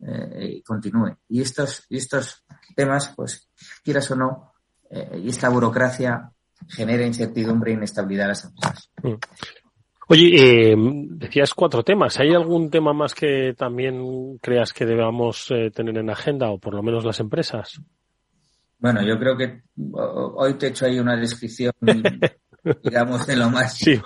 [0.07, 1.17] eh, continúe.
[1.29, 3.49] Y estos, y estos temas, pues,
[3.83, 4.53] quieras o no,
[4.91, 6.31] eh, y esta burocracia
[6.69, 8.91] genera incertidumbre e inestabilidad a las empresas.
[9.03, 9.15] Mm.
[10.11, 12.19] Oye, eh, decías cuatro temas.
[12.19, 16.75] ¿Hay algún tema más que también creas que debamos eh, tener en agenda o por
[16.75, 17.79] lo menos las empresas?
[18.79, 21.73] Bueno, yo creo que hoy te he hecho ahí una descripción,
[22.85, 23.77] digamos, de lo más.
[23.77, 24.01] Sí,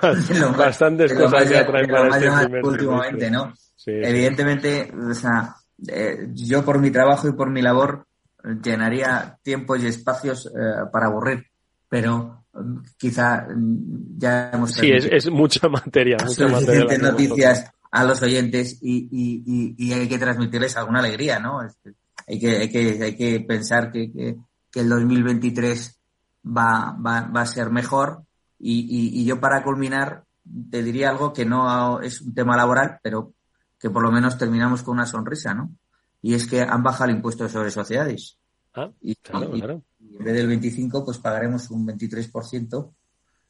[0.59, 3.53] bastantes cosas que traen para este últimamente, ¿no?
[3.87, 5.55] Evidentemente, o sea,
[5.89, 8.07] eh, yo por mi trabajo y por mi labor
[8.63, 10.51] llenaría tiempos y espacios eh,
[10.93, 11.47] para aburrir,
[11.89, 12.45] pero
[12.97, 16.99] quizá mm, ya hemos Sí, es, mucha materia, mucha materia.
[16.99, 21.61] noticias a los oyentes y, y, y, hay que transmitirles alguna alegría, ¿no?
[22.27, 24.37] Hay que, hay que, hay que pensar que, que,
[24.71, 26.01] que el 2023
[26.47, 28.23] va, va, va a ser mejor
[28.59, 30.25] y, y, yo para culminar
[30.71, 33.35] te diría algo que no es un tema laboral, pero
[33.83, 35.77] que por lo menos terminamos con una sonrisa, ¿no?
[36.23, 38.39] Y es que han bajado el impuesto sobre sociedades.
[38.73, 38.91] Ah,
[39.23, 39.83] claro, claro
[40.19, 42.93] en vez del 25, pues pagaremos un 23%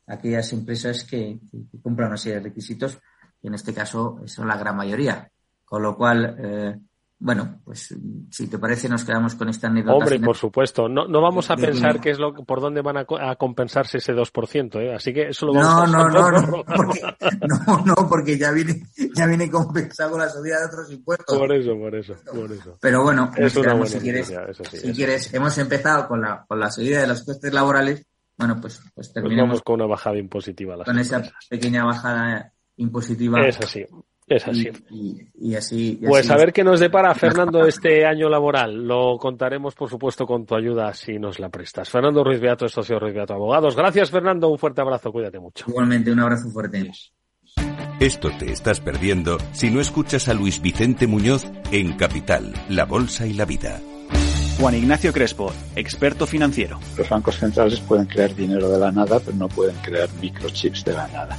[0.06, 1.38] a aquellas empresas que,
[1.82, 2.98] cumplan una serie de requisitos,
[3.42, 5.30] y en este caso son la gran mayoría.
[5.64, 6.78] Con lo cual, eh,
[7.24, 7.94] bueno, pues
[8.30, 9.96] si te parece nos quedamos con esta anécdota.
[9.96, 10.88] Hombre, por supuesto.
[10.88, 14.80] No, no vamos a pensar qué es lo por dónde van a, compensarse ese 2%,
[14.80, 14.92] ¿eh?
[14.92, 17.00] Así que eso lo vamos no, a no, no, no, porque,
[17.46, 18.82] no, no, porque ya viene,
[19.14, 21.38] ya viene compensado la subida de otros impuestos.
[21.38, 22.76] Por eso, por eso, por eso.
[22.80, 26.08] Pero bueno, Es una buena si quieres, noticia, eso sí, si eso quieres, hemos empezado
[26.08, 28.04] con la, con la subida de los costes laborales,
[28.36, 31.84] bueno, pues, pues Pues terminemos vamos con una bajada impositiva a las con esa pequeña
[31.84, 33.46] bajada impositiva.
[33.46, 33.86] Es así,
[34.36, 34.68] es así.
[34.90, 35.16] Y,
[35.50, 35.98] y así.
[36.00, 38.86] y Pues así- a ver qué nos depara Fernando este año laboral.
[38.86, 41.88] Lo contaremos, por supuesto, con tu ayuda si nos la prestas.
[41.90, 43.76] Fernando Ruiz Beato, es socio Ruiz Beato Abogados.
[43.76, 44.48] Gracias, Fernando.
[44.48, 45.12] Un fuerte abrazo.
[45.12, 45.64] Cuídate mucho.
[45.68, 46.90] Igualmente, un abrazo fuerte.
[48.00, 53.26] Esto te estás perdiendo si no escuchas a Luis Vicente Muñoz en Capital, La Bolsa
[53.26, 53.80] y la Vida.
[54.58, 56.78] Juan Ignacio Crespo, experto financiero.
[56.96, 60.92] Los bancos centrales pueden crear dinero de la nada, pero no pueden crear microchips de
[60.92, 61.38] la nada.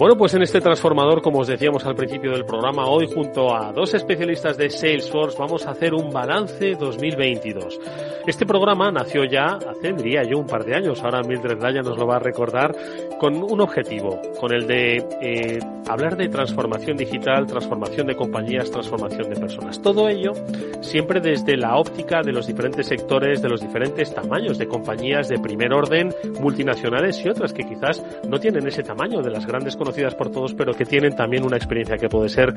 [0.00, 3.70] Bueno, pues en este transformador, como os decíamos al principio del programa, hoy junto a
[3.70, 7.78] dos especialistas de Salesforce vamos a hacer un balance 2022.
[8.26, 11.98] Este programa nació ya hace, diría yo, un par de años, ahora Mildred Daya nos
[11.98, 12.74] lo va a recordar,
[13.18, 19.28] con un objetivo, con el de eh, hablar de transformación digital, transformación de compañías, transformación
[19.28, 19.82] de personas.
[19.82, 20.32] Todo ello
[20.80, 25.38] siempre desde la óptica de los diferentes sectores, de los diferentes tamaños de compañías de
[25.38, 29.89] primer orden, multinacionales y otras que quizás no tienen ese tamaño de las grandes conocidas
[30.16, 32.54] por todos, pero que tienen también una experiencia que puede ser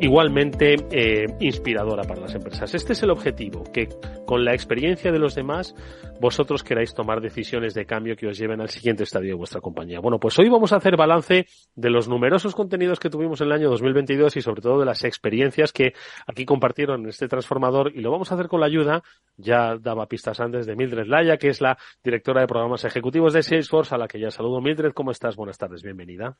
[0.00, 2.74] igualmente eh, inspiradora para las empresas.
[2.74, 3.88] Este es el objetivo, que
[4.26, 5.74] con la experiencia de los demás
[6.22, 9.98] vosotros queráis tomar decisiones de cambio que os lleven al siguiente estadio de vuestra compañía.
[9.98, 13.54] Bueno, pues hoy vamos a hacer balance de los numerosos contenidos que tuvimos en el
[13.54, 18.02] año 2022 y sobre todo de las experiencias que aquí compartieron en este transformador y
[18.02, 19.02] lo vamos a hacer con la ayuda,
[19.36, 23.42] ya daba pistas antes, de Mildred Laya, que es la directora de programas ejecutivos de
[23.42, 24.60] Salesforce, a la que ya saludo.
[24.60, 25.34] Mildred, ¿cómo estás?
[25.34, 26.36] Buenas tardes, bienvenida.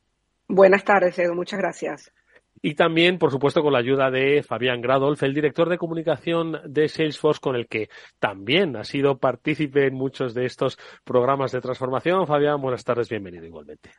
[0.46, 1.34] Buenas tardes, Edu.
[1.34, 2.12] Muchas gracias.
[2.64, 6.88] Y también, por supuesto, con la ayuda de Fabián Gradolf, el director de comunicación de
[6.88, 7.88] Salesforce, con el que
[8.20, 12.24] también ha sido partícipe en muchos de estos programas de transformación.
[12.24, 13.90] Fabián, buenas tardes, bienvenido igualmente.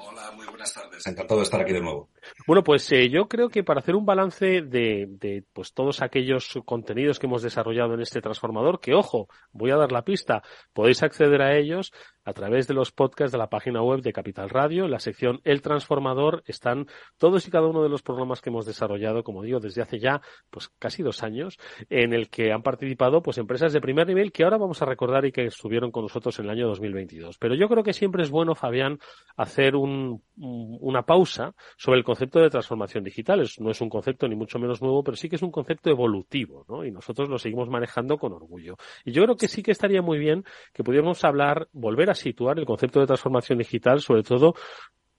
[0.00, 1.04] Hola, muy buenas tardes.
[1.08, 2.10] Encantado de estar aquí de nuevo.
[2.46, 6.60] Bueno, pues eh, yo creo que para hacer un balance de, de pues todos aquellos
[6.64, 11.02] contenidos que hemos desarrollado en este transformador, que ojo, voy a dar la pista, podéis
[11.02, 11.92] acceder a ellos
[12.28, 14.84] a través de los podcasts de la página web de Capital Radio.
[14.84, 16.86] En la sección El Transformador están
[17.16, 20.20] todos y cada uno de los programas que hemos desarrollado, como digo, desde hace ya
[20.50, 24.44] pues casi dos años, en el que han participado pues empresas de primer nivel que
[24.44, 27.38] ahora vamos a recordar y que estuvieron con nosotros en el año 2022.
[27.38, 28.98] Pero yo creo que siempre es bueno, Fabián,
[29.34, 33.40] hacer un, una pausa sobre el concepto de transformación digital.
[33.40, 35.88] Es, no es un concepto ni mucho menos nuevo, pero sí que es un concepto
[35.88, 36.84] evolutivo, ¿no?
[36.84, 38.76] Y nosotros lo seguimos manejando con orgullo.
[39.06, 42.58] Y yo creo que sí que estaría muy bien que pudiéramos hablar, volver a situar
[42.58, 44.54] el concepto de transformación digital, sobre todo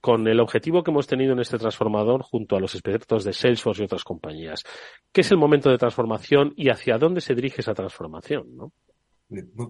[0.01, 3.81] con el objetivo que hemos tenido en este transformador junto a los expertos de Salesforce
[3.81, 4.63] y otras compañías.
[5.12, 8.55] ¿Qué es el momento de transformación y hacia dónde se dirige esa transformación?
[8.55, 8.71] ¿no?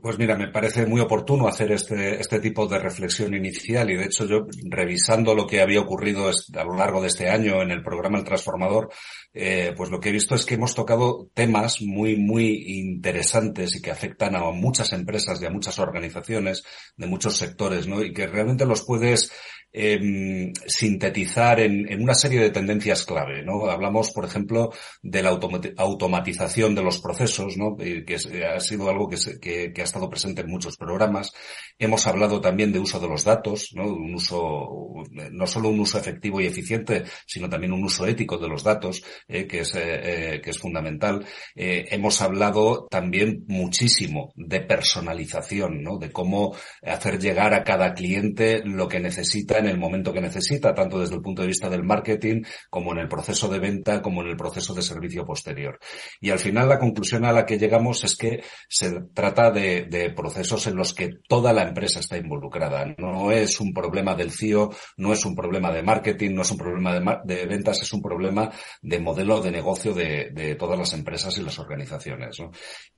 [0.02, 4.06] Pues mira, me parece muy oportuno hacer este, este tipo de reflexión inicial y de
[4.06, 7.84] hecho yo revisando lo que había ocurrido a lo largo de este año en el
[7.84, 8.90] programa El Transformador,
[9.34, 13.82] eh, pues lo que he visto es que hemos tocado temas muy, muy interesantes y
[13.82, 16.64] que afectan a muchas empresas y a muchas organizaciones
[16.96, 18.02] de muchos sectores, ¿no?
[18.02, 19.30] Y que realmente los puedes
[19.72, 23.70] eh, sintetizar en, una serie de tendencias clave, ¿no?
[23.70, 27.76] Hablamos, por ejemplo, de la automatización de los procesos, ¿no?
[27.80, 31.32] Eh, que es, ha sido algo que, que, ha estado presente en muchos programas.
[31.78, 33.84] Hemos hablado también de uso de los datos, ¿no?
[33.94, 38.48] Un uso, no solo un uso efectivo y eficiente, sino también un uso ético de
[38.48, 41.26] los datos, eh, que es, eh, que es fundamental.
[41.56, 45.98] hemos hablado también muchísimo de personalización, ¿no?
[45.98, 50.74] De cómo hacer llegar a cada cliente lo que necesita en el momento que necesita,
[50.74, 54.22] tanto desde el punto de vista del marketing como en el proceso de venta, como
[54.22, 55.80] en el proceso de servicio posterior.
[56.20, 60.12] Y al final la conclusión a la que llegamos es que se trata de, de
[60.12, 62.86] procesos en los que toda la empresa está involucrada.
[62.98, 66.58] No es un problema del CIO, no es un problema de marketing, no es un
[66.58, 70.94] problema de, de ventas, es un problema de modelo de negocio de, de todas las
[70.94, 72.40] empresas y las organizaciones.
[72.40, 72.52] ¿no?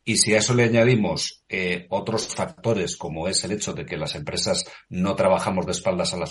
[0.04, 3.98] Y si a eso le añadimos eh, otros factores, como es el hecho de que
[3.98, 6.26] las empresas no trabajamos de espaldas a la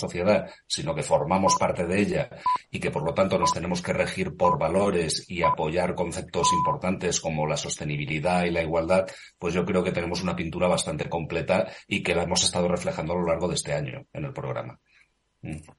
[0.66, 2.30] sino que formamos parte de ella
[2.70, 7.20] y que por lo tanto nos tenemos que regir por valores y apoyar conceptos importantes
[7.20, 9.06] como la sostenibilidad y la igualdad,
[9.38, 13.12] pues yo creo que tenemos una pintura bastante completa y que la hemos estado reflejando
[13.12, 14.78] a lo largo de este año en el programa.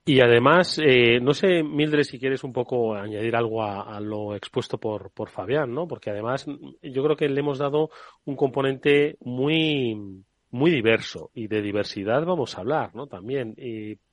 [0.05, 4.79] Y además, eh, no sé, Mildred, si quieres un poco añadir algo a, lo expuesto
[4.79, 5.87] por, por Fabián, ¿no?
[5.87, 6.47] Porque además
[6.81, 7.91] yo creo que le hemos dado
[8.25, 13.05] un componente muy, muy diverso y de diversidad vamos a hablar, ¿no?
[13.05, 13.53] También,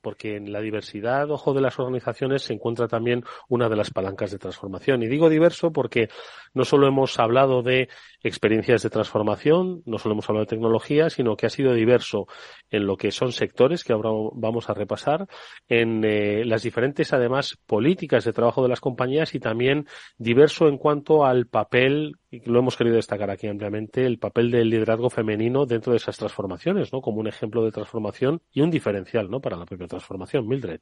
[0.01, 4.31] porque en la diversidad, ojo, de las organizaciones se encuentra también una de las palancas
[4.31, 5.03] de transformación.
[5.03, 6.09] Y digo diverso porque
[6.53, 7.89] no solo hemos hablado de
[8.23, 12.27] experiencias de transformación, no solo hemos hablado de tecnología, sino que ha sido diverso
[12.69, 15.27] en lo que son sectores que ahora vamos a repasar,
[15.67, 20.77] en eh, las diferentes, además, políticas de trabajo de las compañías y también diverso en
[20.77, 25.91] cuanto al papel, lo hemos querido destacar aquí ampliamente, el papel del liderazgo femenino dentro
[25.91, 27.01] de esas transformaciones, ¿no?
[27.01, 29.39] Como un ejemplo de transformación y un diferencial, ¿no?
[29.39, 30.79] Para la propia transformación, Mildred.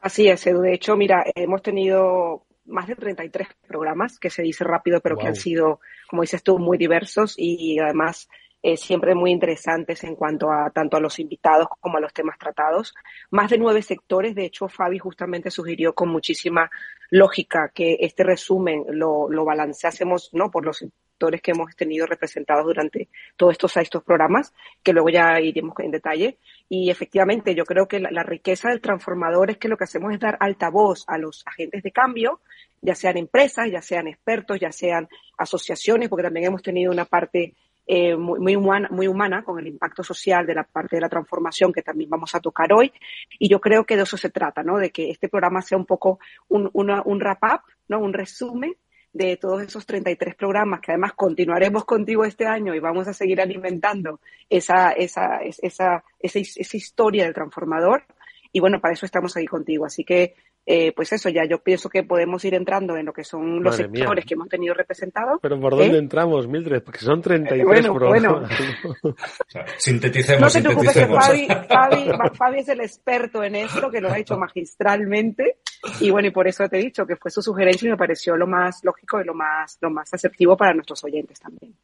[0.00, 0.60] Así es, Edu.
[0.60, 5.22] De hecho, mira, hemos tenido más de 33 programas, que se dice rápido, pero wow.
[5.22, 8.28] que han sido, como dices tú, muy diversos y además
[8.62, 12.38] eh, siempre muy interesantes en cuanto a tanto a los invitados como a los temas
[12.38, 12.94] tratados.
[13.30, 16.70] Más de nueve sectores, de hecho, Fabi justamente sugirió con muchísima
[17.14, 20.50] lógica que este resumen lo, lo balanceásemos ¿no?
[20.50, 25.40] por los sectores que hemos tenido representados durante todos estos, estos programas, que luego ya
[25.40, 26.38] iremos en detalle.
[26.68, 30.12] Y efectivamente, yo creo que la, la riqueza del transformador es que lo que hacemos
[30.12, 32.40] es dar altavoz a los agentes de cambio,
[32.82, 37.54] ya sean empresas, ya sean expertos, ya sean asociaciones, porque también hemos tenido una parte
[37.86, 41.08] eh, muy, muy, humana, muy humana con el impacto social de la parte de la
[41.08, 42.92] transformación que también vamos a tocar hoy.
[43.38, 44.78] Y yo creo que de eso se trata, ¿no?
[44.78, 46.18] De que este programa sea un poco
[46.48, 47.98] un, una, un wrap-up, ¿no?
[47.98, 48.74] Un resumen
[49.12, 53.40] de todos esos 33 programas que además continuaremos contigo este año y vamos a seguir
[53.40, 54.20] alimentando
[54.50, 58.04] esa, esa, esa, esa, esa historia del transformador.
[58.50, 59.84] Y bueno, para eso estamos aquí contigo.
[59.84, 60.34] Así que
[60.66, 63.72] eh, pues eso, ya yo pienso que podemos ir entrando en lo que son los
[63.72, 64.24] Madre sectores mía.
[64.26, 65.38] que hemos tenido representados.
[65.42, 65.98] Pero ¿por dónde ¿Eh?
[65.98, 66.82] entramos, Mildred?
[66.82, 68.50] Porque son 33 eh, bueno, programas.
[68.82, 68.94] Bueno.
[69.02, 73.90] o sea, sinteticemos, no te preocupes que Fabi, Fabi, Fabi, es el experto en esto,
[73.90, 75.58] que lo ha hecho magistralmente.
[76.00, 78.36] Y bueno, y por eso te he dicho que fue su sugerencia y me pareció
[78.36, 81.74] lo más lógico y lo más, lo más asertivo para nuestros oyentes también.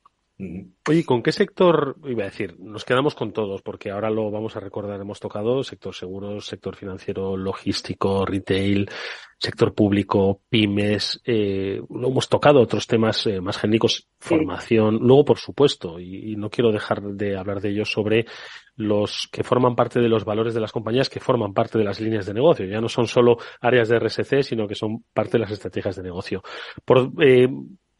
[0.88, 4.56] Oye, ¿con qué sector, iba a decir, nos quedamos con todos, porque ahora lo vamos
[4.56, 8.88] a recordar, hemos tocado sector seguros, sector financiero, logístico, retail,
[9.38, 15.00] sector público, pymes, eh, lo hemos tocado otros temas eh, más genéricos, formación, sí.
[15.02, 18.26] luego por supuesto, y, y, no quiero dejar de hablar de ellos sobre
[18.76, 22.00] los que forman parte de los valores de las compañías, que forman parte de las
[22.00, 22.64] líneas de negocio.
[22.66, 26.02] Ya no son solo áreas de RSC, sino que son parte de las estrategias de
[26.02, 26.42] negocio.
[26.84, 27.48] Por, eh,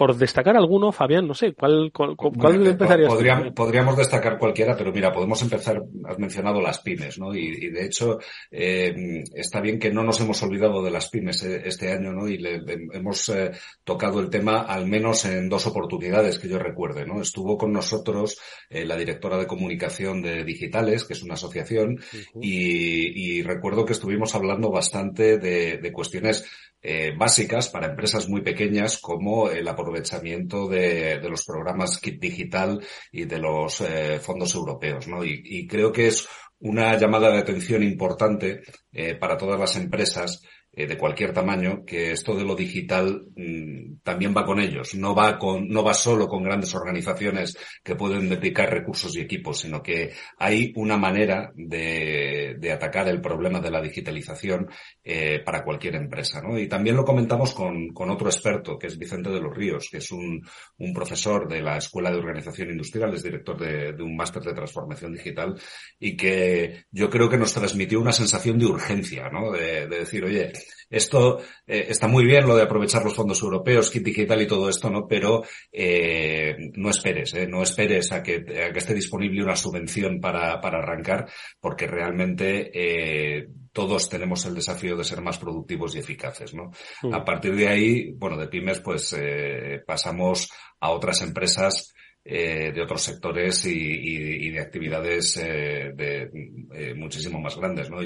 [0.00, 3.12] por destacar alguno, Fabián, no sé, ¿cuál, cuál, cuál bueno, empezarías?
[3.12, 7.34] Podríamos, podríamos, destacar cualquiera, pero mira, podemos empezar, has mencionado las pymes, ¿no?
[7.34, 8.18] Y, y de hecho,
[8.50, 12.26] eh, está bien que no nos hemos olvidado de las pymes este año, ¿no?
[12.26, 12.62] Y le,
[12.94, 13.50] hemos eh,
[13.84, 17.20] tocado el tema al menos en dos oportunidades que yo recuerde, ¿no?
[17.20, 22.16] Estuvo con nosotros eh, la directora de comunicación de Digitales, que es una asociación, uh
[22.16, 22.38] -huh.
[22.40, 26.46] y, y, recuerdo que estuvimos hablando bastante de, de cuestiones
[26.82, 32.80] eh, básicas para empresas muy pequeñas como el aprovechamiento de, los programas Kit Digital
[33.12, 35.24] y de los eh, fondos europeos, ¿no?
[35.24, 36.26] Y, y, creo que es
[36.60, 38.62] una llamada de atención importante
[38.92, 40.42] eh, para todas las empresas
[40.82, 44.94] eh, de cualquier tamaño, que esto de lo digital mmm, también va con ellos.
[44.94, 49.60] No va con, no va solo con grandes organizaciones que pueden dedicar recursos y equipos,
[49.60, 54.68] sino que hay una manera de, de atacar el problema de la digitalización
[55.04, 56.58] eh, para cualquier empresa, ¿no?
[56.58, 59.98] Y también lo comentamos con, con otro experto, que es Vicente de los Ríos, que
[59.98, 60.42] es un,
[60.78, 64.54] un profesor de la Escuela de Organización Industrial, es director de, de un máster de
[64.54, 65.54] transformación digital,
[65.98, 69.52] y que yo creo que nos transmitió una sensación de urgencia, ¿no?
[69.52, 70.52] De decir, oye,
[70.88, 74.68] esto eh, está muy bien lo de aprovechar los fondos europeos, kit digital y todo
[74.68, 75.06] esto, ¿no?
[75.06, 77.46] Pero eh, no esperes, ¿eh?
[77.46, 81.28] no esperes a que, a que esté disponible una subvención para, para arrancar,
[81.60, 86.70] porque realmente eh, todos tenemos el desafío de ser más productivos y eficaces, ¿no?
[87.02, 87.14] Mm.
[87.14, 92.82] A partir de ahí, bueno, de pymes, pues eh, pasamos a otras empresas eh, de
[92.82, 96.30] otros sectores y, de actividades eh, de,
[96.74, 97.88] eh, muchísimo más grandes.
[97.88, 98.02] ¿no?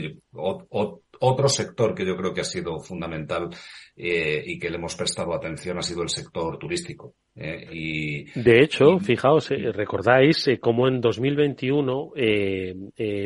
[1.25, 3.49] Otro sector que yo creo que ha sido fundamental
[3.97, 7.14] y que le hemos prestado atención ha sido el sector turístico.
[7.37, 12.12] Eh, y, de hecho, fijaos, eh, recordáis eh, cómo en 2021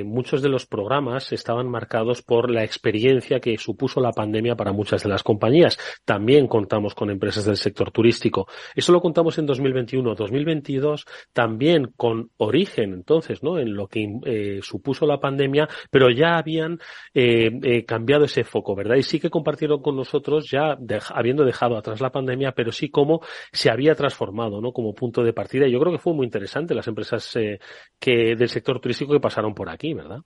[0.05, 5.03] muchos de los programas estaban marcados por la experiencia que supuso la pandemia para muchas
[5.03, 5.79] de las compañías.
[6.05, 8.49] También contamos con empresas del sector turístico.
[8.75, 10.15] Eso lo contamos en 2021.
[10.15, 13.59] 2022 también con origen, entonces, ¿no?
[13.59, 16.79] En lo que supuso la pandemia, pero ya habían
[17.89, 18.97] cambiado ese foco, ¿verdad?
[18.97, 20.77] Y sí que compartieron con nosotros, ya
[21.15, 24.73] habiendo dejado atrás la pandemia, pero sí cómo se había transformado, ¿no?
[24.73, 25.67] Como punto de partida.
[25.67, 27.59] Y yo creo que fue muy interesante las empresas eh,
[27.99, 30.19] que del sector turístico que pasaron por aquí, ¿verdad?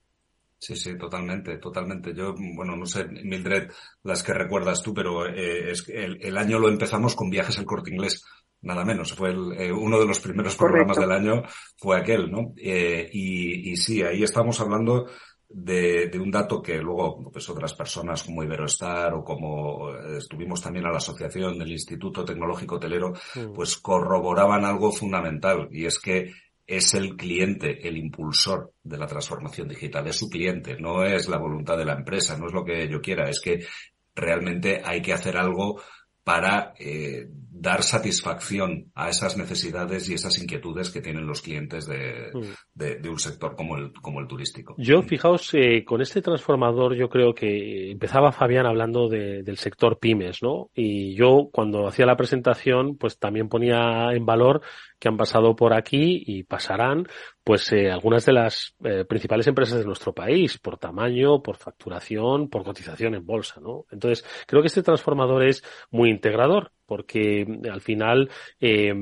[0.59, 2.13] Sí, sí, totalmente, totalmente.
[2.13, 3.71] Yo, bueno, no sé, Mildred,
[4.03, 7.65] las que recuerdas tú, pero eh, es que el, año lo empezamos con viajes al
[7.65, 8.25] corte inglés,
[8.61, 9.13] nada menos.
[9.13, 11.45] Fue eh, uno de los primeros programas del año,
[11.77, 12.55] fue aquel, ¿no?
[12.57, 15.07] y, y sí, ahí estamos hablando
[15.55, 20.61] de, de, un dato que luego pues otras personas como Iberostar o como eh, estuvimos
[20.61, 23.53] también a la asociación del Instituto Tecnológico Hotelero, mm.
[23.53, 26.33] pues corroboraban algo fundamental y es que
[26.67, 31.39] es el cliente, el impulsor de la transformación digital, es su cliente, no es la
[31.39, 33.67] voluntad de la empresa, no es lo que yo quiera, es que
[34.15, 35.81] realmente hay que hacer algo
[36.25, 37.29] para eh,
[37.63, 43.09] dar satisfacción a esas necesidades y esas inquietudes que tienen los clientes de, mm.
[43.09, 44.75] un sector como el, como el turístico.
[44.79, 50.43] Yo, fijaos, eh, con este transformador yo creo que empezaba Fabián hablando del sector pymes,
[50.43, 50.71] ¿no?
[50.75, 54.63] Y yo cuando hacía la presentación, pues también ponía en valor
[54.99, 57.07] que han pasado por aquí y pasarán
[57.45, 62.49] pues eh, algunas de las eh, principales empresas de nuestro país por tamaño, por facturación,
[62.49, 63.85] por cotización en bolsa, ¿no?
[63.91, 68.31] Entonces creo que este transformador es muy integrador porque mm, al final
[68.61, 68.93] eh,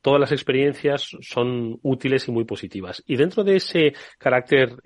[0.00, 3.02] todas las experiencias son útiles y muy positivas.
[3.06, 4.76] Y dentro de ese carácter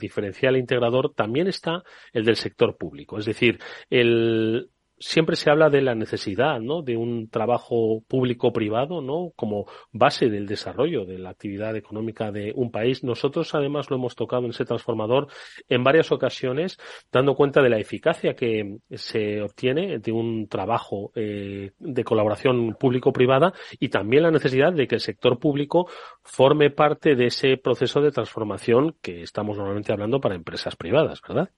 [0.00, 3.58] diferencial e integrador también está el del sector público, es decir,
[3.90, 4.70] el
[5.02, 6.82] siempre se habla de la necesidad, ¿no?
[6.82, 9.32] De un trabajo público-privado, ¿no?
[9.36, 13.02] Como base del desarrollo de la actividad económica de un país.
[13.02, 15.26] Nosotros, además, lo hemos tocado en ese transformador
[15.68, 16.78] en varias ocasiones,
[17.10, 23.52] dando cuenta de la eficacia que se obtiene de un trabajo eh, de colaboración público-privada
[23.80, 25.88] y también la necesidad de que el sector público
[26.22, 31.50] forme parte de ese proceso de transformación que estamos normalmente hablando para empresas privadas, ¿verdad?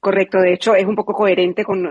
[0.00, 1.82] Correcto, de hecho es un poco coherente con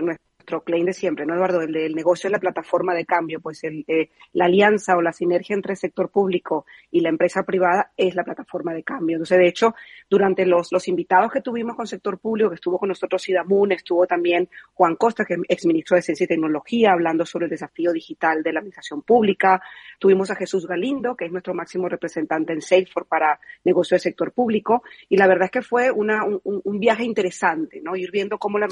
[0.48, 1.60] nuestro claim de siempre, ¿no, Eduardo?
[1.60, 5.12] El del negocio es la plataforma de cambio, pues el, eh, la alianza o la
[5.12, 9.16] sinergia entre el sector público y la empresa privada es la plataforma de cambio.
[9.16, 9.74] Entonces, de hecho,
[10.08, 14.06] durante los, los invitados que tuvimos con sector público, que estuvo con nosotros Sidamun, estuvo
[14.06, 18.42] también Juan Costa, que es exministro de Ciencia y Tecnología, hablando sobre el desafío digital
[18.42, 19.60] de la administración pública.
[19.98, 24.32] Tuvimos a Jesús Galindo, que es nuestro máximo representante en Salesforce para negocio del sector
[24.32, 24.82] público.
[25.10, 27.96] Y la verdad es que fue una, un, un viaje interesante, ¿no?
[27.96, 28.66] Ir viendo cómo la,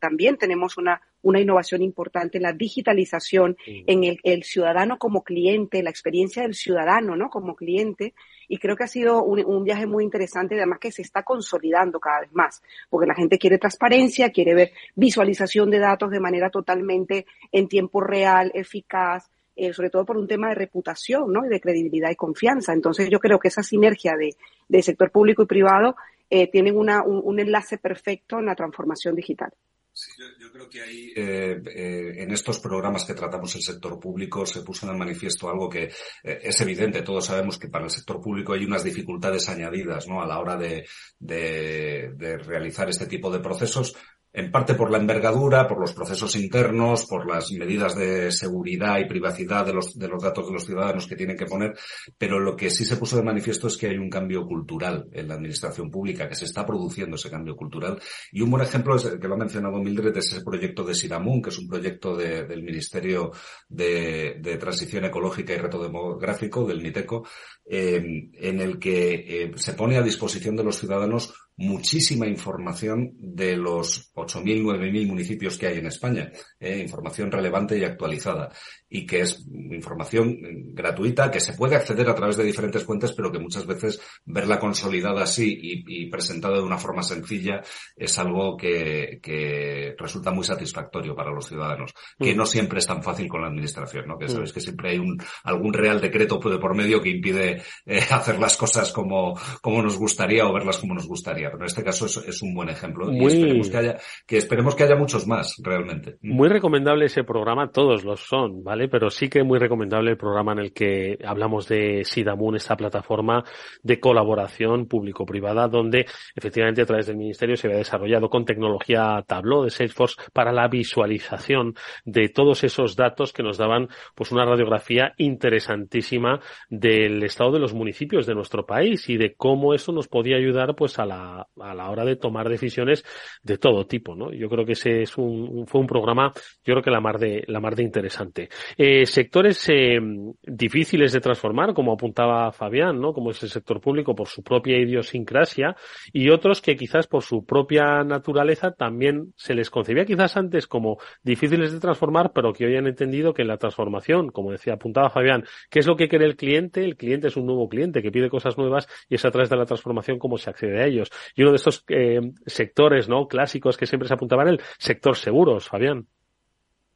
[0.00, 5.82] también tenemos una una innovación importante en la digitalización, en el, el, ciudadano como cliente,
[5.82, 7.28] la experiencia del ciudadano, ¿no?
[7.28, 8.14] Como cliente.
[8.48, 12.00] Y creo que ha sido un, un viaje muy interesante, además que se está consolidando
[12.00, 16.50] cada vez más, porque la gente quiere transparencia, quiere ver visualización de datos de manera
[16.50, 21.44] totalmente en tiempo real, eficaz, eh, sobre todo por un tema de reputación, ¿no?
[21.44, 22.72] Y de credibilidad y confianza.
[22.72, 24.34] Entonces yo creo que esa sinergia de,
[24.68, 25.96] de sector público y privado
[26.30, 29.52] eh, tienen una, un, un enlace perfecto en la transformación digital.
[30.00, 34.46] Sí, yo, creo que ahí, eh, eh, en estos programas que tratamos el sector público,
[34.46, 35.92] se puso en el manifiesto algo que
[36.22, 37.02] eh, es evidente.
[37.02, 40.22] Todos sabemos que para el sector público hay unas dificultades añadidas, ¿no?
[40.22, 40.88] A la hora de,
[41.18, 43.94] de, de realizar este tipo de procesos
[44.32, 49.06] en parte por la envergadura, por los procesos internos, por las medidas de seguridad y
[49.06, 51.76] privacidad de los, de los datos de los ciudadanos que tienen que poner,
[52.16, 55.28] pero lo que sí se puso de manifiesto es que hay un cambio cultural en
[55.28, 58.00] la administración pública, que se está produciendo ese cambio cultural.
[58.30, 60.94] Y un buen ejemplo es el que lo ha mencionado Mildred, es ese proyecto de
[60.94, 63.32] Siramun, que es un proyecto del Ministerio
[63.68, 67.26] de, Transición Ecológica y Reto Demográfico, del MITECO,
[67.64, 73.56] eh, en el que eh, se pone a disposición de los ciudadanos muchísima información de
[73.56, 78.50] los 8.000, 9.000 municipios que hay en España, eh, información relevante y actualizada
[78.90, 80.36] y que es información
[80.74, 84.58] gratuita que se puede acceder a través de diferentes fuentes, pero que muchas veces verla
[84.58, 87.62] consolidada así y, presentada de una forma sencilla
[87.96, 92.36] es algo que, que, resulta muy satisfactorio para los ciudadanos, que mm.
[92.36, 94.18] no siempre es tan fácil con la administración, ¿no?
[94.18, 94.30] Que mm.
[94.30, 98.56] sabes que siempre hay un, algún real decreto por medio que impide eh, hacer las
[98.56, 102.42] cosas como, como nos gustaría o verlas como nos gustaría pero en este caso es,
[102.42, 106.16] un buen ejemplo y esperemos que haya, que esperemos que haya muchos más realmente.
[106.22, 108.79] Muy recomendable ese programa, todos los son, ¿vale?
[108.88, 113.44] Pero sí que muy recomendable el programa en el que hablamos de Sidamun, esta plataforma
[113.82, 119.64] de colaboración público-privada, donde efectivamente a través del Ministerio se había desarrollado con tecnología Tableau
[119.64, 121.74] de Salesforce para la visualización
[122.04, 127.74] de todos esos datos que nos daban pues una radiografía interesantísima del estado de los
[127.74, 131.74] municipios de nuestro país y de cómo eso nos podía ayudar pues a la, a
[131.74, 133.04] la hora de tomar decisiones
[133.42, 134.32] de todo tipo, ¿no?
[134.32, 136.32] Yo creo que ese es un, fue un programa,
[136.64, 138.48] yo creo que la mar de, la mar de interesante.
[138.76, 139.98] Eh, sectores eh,
[140.42, 143.12] difíciles de transformar, como apuntaba Fabián, ¿no?
[143.12, 145.76] Como es el sector público por su propia idiosincrasia
[146.12, 150.98] y otros que quizás por su propia naturaleza también se les concebía quizás antes como
[151.22, 155.44] difíciles de transformar, pero que hoy han entendido que la transformación, como decía, apuntaba Fabián,
[155.70, 156.84] ¿qué es lo que quiere el cliente?
[156.84, 159.56] El cliente es un nuevo cliente que pide cosas nuevas y es a través de
[159.56, 161.10] la transformación cómo se accede a ellos.
[161.34, 163.26] Y uno de estos eh, sectores, ¿no?
[163.26, 166.06] Clásicos que siempre se apuntaban el sector seguros, Fabián.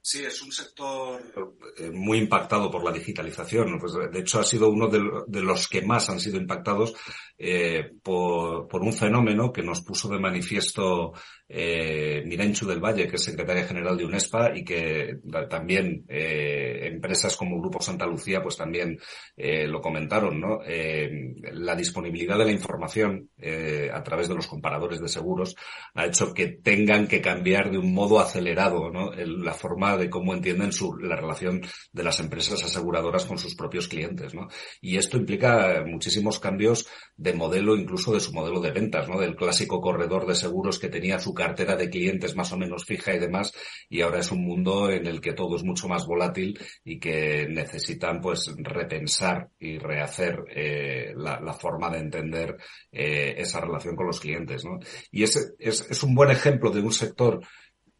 [0.07, 1.33] Sí, es un sector
[1.79, 3.79] eh, muy impactado por la digitalización.
[3.79, 6.93] Pues, de hecho, ha sido uno de, los que más han sido impactados
[7.39, 11.15] eh, por, por, un fenómeno que nos puso de manifiesto
[11.49, 15.19] eh, Mirenchu del Valle, que es secretaria general de UNESPA y que
[15.49, 18.99] también eh, empresas como Grupo Santa Lucía pues también
[19.37, 20.61] eh, lo comentaron, ¿no?
[20.67, 25.55] Eh, la disponibilidad de la información eh, a través de los comparadores de seguros
[25.95, 29.13] ha hecho que tengan que cambiar de un modo acelerado ¿no?
[29.13, 33.89] la forma de cómo entienden su, la relación de las empresas aseguradoras con sus propios
[33.89, 34.49] clientes, ¿no?
[34.81, 39.19] Y esto implica muchísimos cambios de modelo, incluso de su modelo de ventas, ¿no?
[39.21, 43.15] Del clásico corredor de seguros que tenía su cartera de clientes más o menos fija
[43.15, 43.53] y demás,
[43.89, 47.47] y ahora es un mundo en el que todo es mucho más volátil y que
[47.49, 52.57] necesitan pues repensar y rehacer eh, la, forma de entender
[52.91, 54.65] eh, esa relación con los clientes.
[54.65, 54.79] ¿no?
[55.11, 57.41] Y ese es, es un buen ejemplo de un sector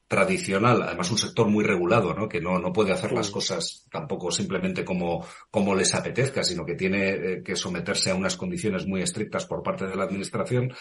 [0.07, 2.29] tradicional, además un sector muy regulado, ¿no?
[2.29, 6.75] que no, no puede hacer las cosas tampoco simplemente como, como les apetezca, sino que
[6.75, 10.73] tiene eh, que someterse a unas condiciones muy estrictas por parte de la administración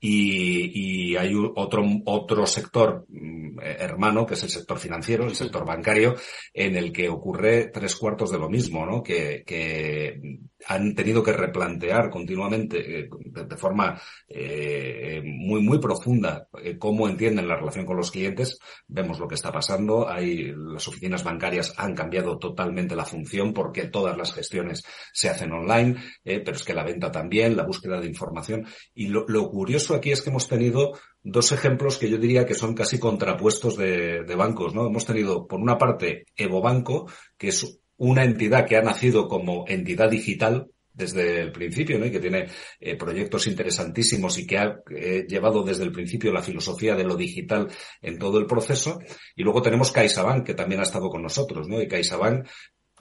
[0.00, 5.66] y, y hay otro, otro sector mm, hermano, que es el sector financiero, el sector
[5.66, 6.14] bancario,
[6.52, 9.02] en el que ocurre tres cuartos de lo mismo, ¿no?
[9.02, 10.20] Que, que
[10.66, 17.48] han tenido que replantear continuamente, eh, de, forma eh, muy, muy profunda, eh, cómo entienden
[17.48, 18.58] la relación con los clientes.
[18.86, 20.08] Vemos lo que está pasando.
[20.08, 25.52] Hay, las oficinas bancarias han cambiado totalmente la función porque todas las gestiones se hacen
[25.52, 28.66] online, pero es que la venta también, la búsqueda de información.
[28.94, 30.92] Y lo, lo curioso aquí es que hemos tenido
[31.22, 34.86] dos ejemplos que yo diría que son casi contrapuestos de, bancos, ¿no?
[34.86, 40.10] Hemos tenido, por una parte, EvoBanco, que es una entidad que ha nacido como entidad
[40.10, 42.06] digital, desde el principio, ¿no?
[42.06, 42.48] Y que tiene
[42.80, 47.16] eh, proyectos interesantísimos y que ha eh, llevado desde el principio la filosofía de lo
[47.16, 47.68] digital
[48.02, 48.98] en todo el proceso.
[49.36, 51.80] Y luego tenemos CaixaBank, que también ha estado con nosotros, ¿no?
[51.80, 52.46] Y CaixaBank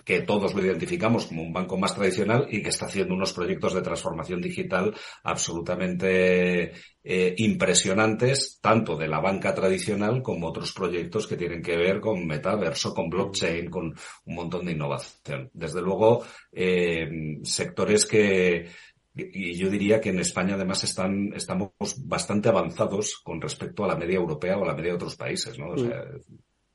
[0.09, 3.75] que todos lo identificamos como un banco más tradicional y que está haciendo unos proyectos
[3.75, 4.91] de transformación digital
[5.23, 6.71] absolutamente
[7.03, 12.25] eh, impresionantes, tanto de la banca tradicional como otros proyectos que tienen que ver con
[12.25, 13.93] metaverso, con blockchain, con
[14.25, 15.51] un montón de innovación.
[15.53, 18.67] Desde luego, eh, sectores que,
[19.13, 21.69] y yo diría que en España además están, estamos
[22.07, 25.59] bastante avanzados con respecto a la media europea o a la media de otros países,
[25.59, 25.77] ¿no?
[25.77, 26.03] Sea,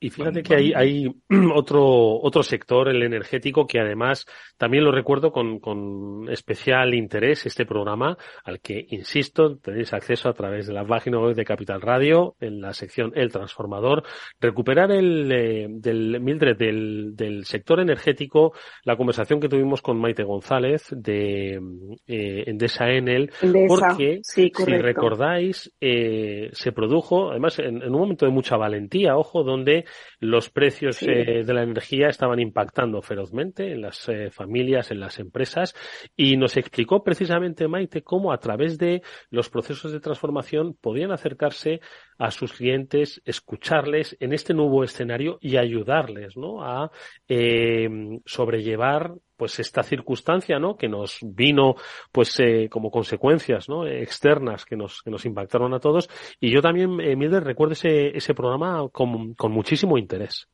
[0.05, 1.07] y fíjate que hay, hay
[1.55, 4.27] otro, otro sector, el energético, que además
[4.59, 10.35] también lo recuerdo con, con especial interés, este programa, al que, insisto, tenéis acceso a
[10.35, 14.03] través de la página web de Capital Radio, en la sección El Transformador.
[14.39, 18.53] Recuperar el, eh, del Mildred, del, del sector energético,
[18.85, 21.59] la conversación que tuvimos con Maite González de
[22.07, 23.33] eh, Endesa Enel,
[23.69, 29.43] porque, si recordáis, eh, se produjo, además, en, en un momento de mucha valentía, ojo,
[29.43, 29.87] donde
[30.21, 35.19] los precios eh, de la energía estaban impactando ferozmente en las eh, familias, en las
[35.19, 35.75] empresas,
[36.17, 41.81] y nos explicó precisamente Maite cómo a través de los procesos de transformación podían acercarse
[42.19, 46.65] a sus clientes, escucharles en este nuevo escenario y ayudarles ¿no?
[46.65, 46.91] a
[47.29, 47.89] eh,
[48.25, 51.75] sobrellevar pues esta circunstancia no que nos vino
[52.13, 56.09] pues eh, como consecuencias no externas que nos que nos impactaron a todos
[56.41, 60.49] y yo también eh, recuerdo ese ese programa con, con muchísimo interés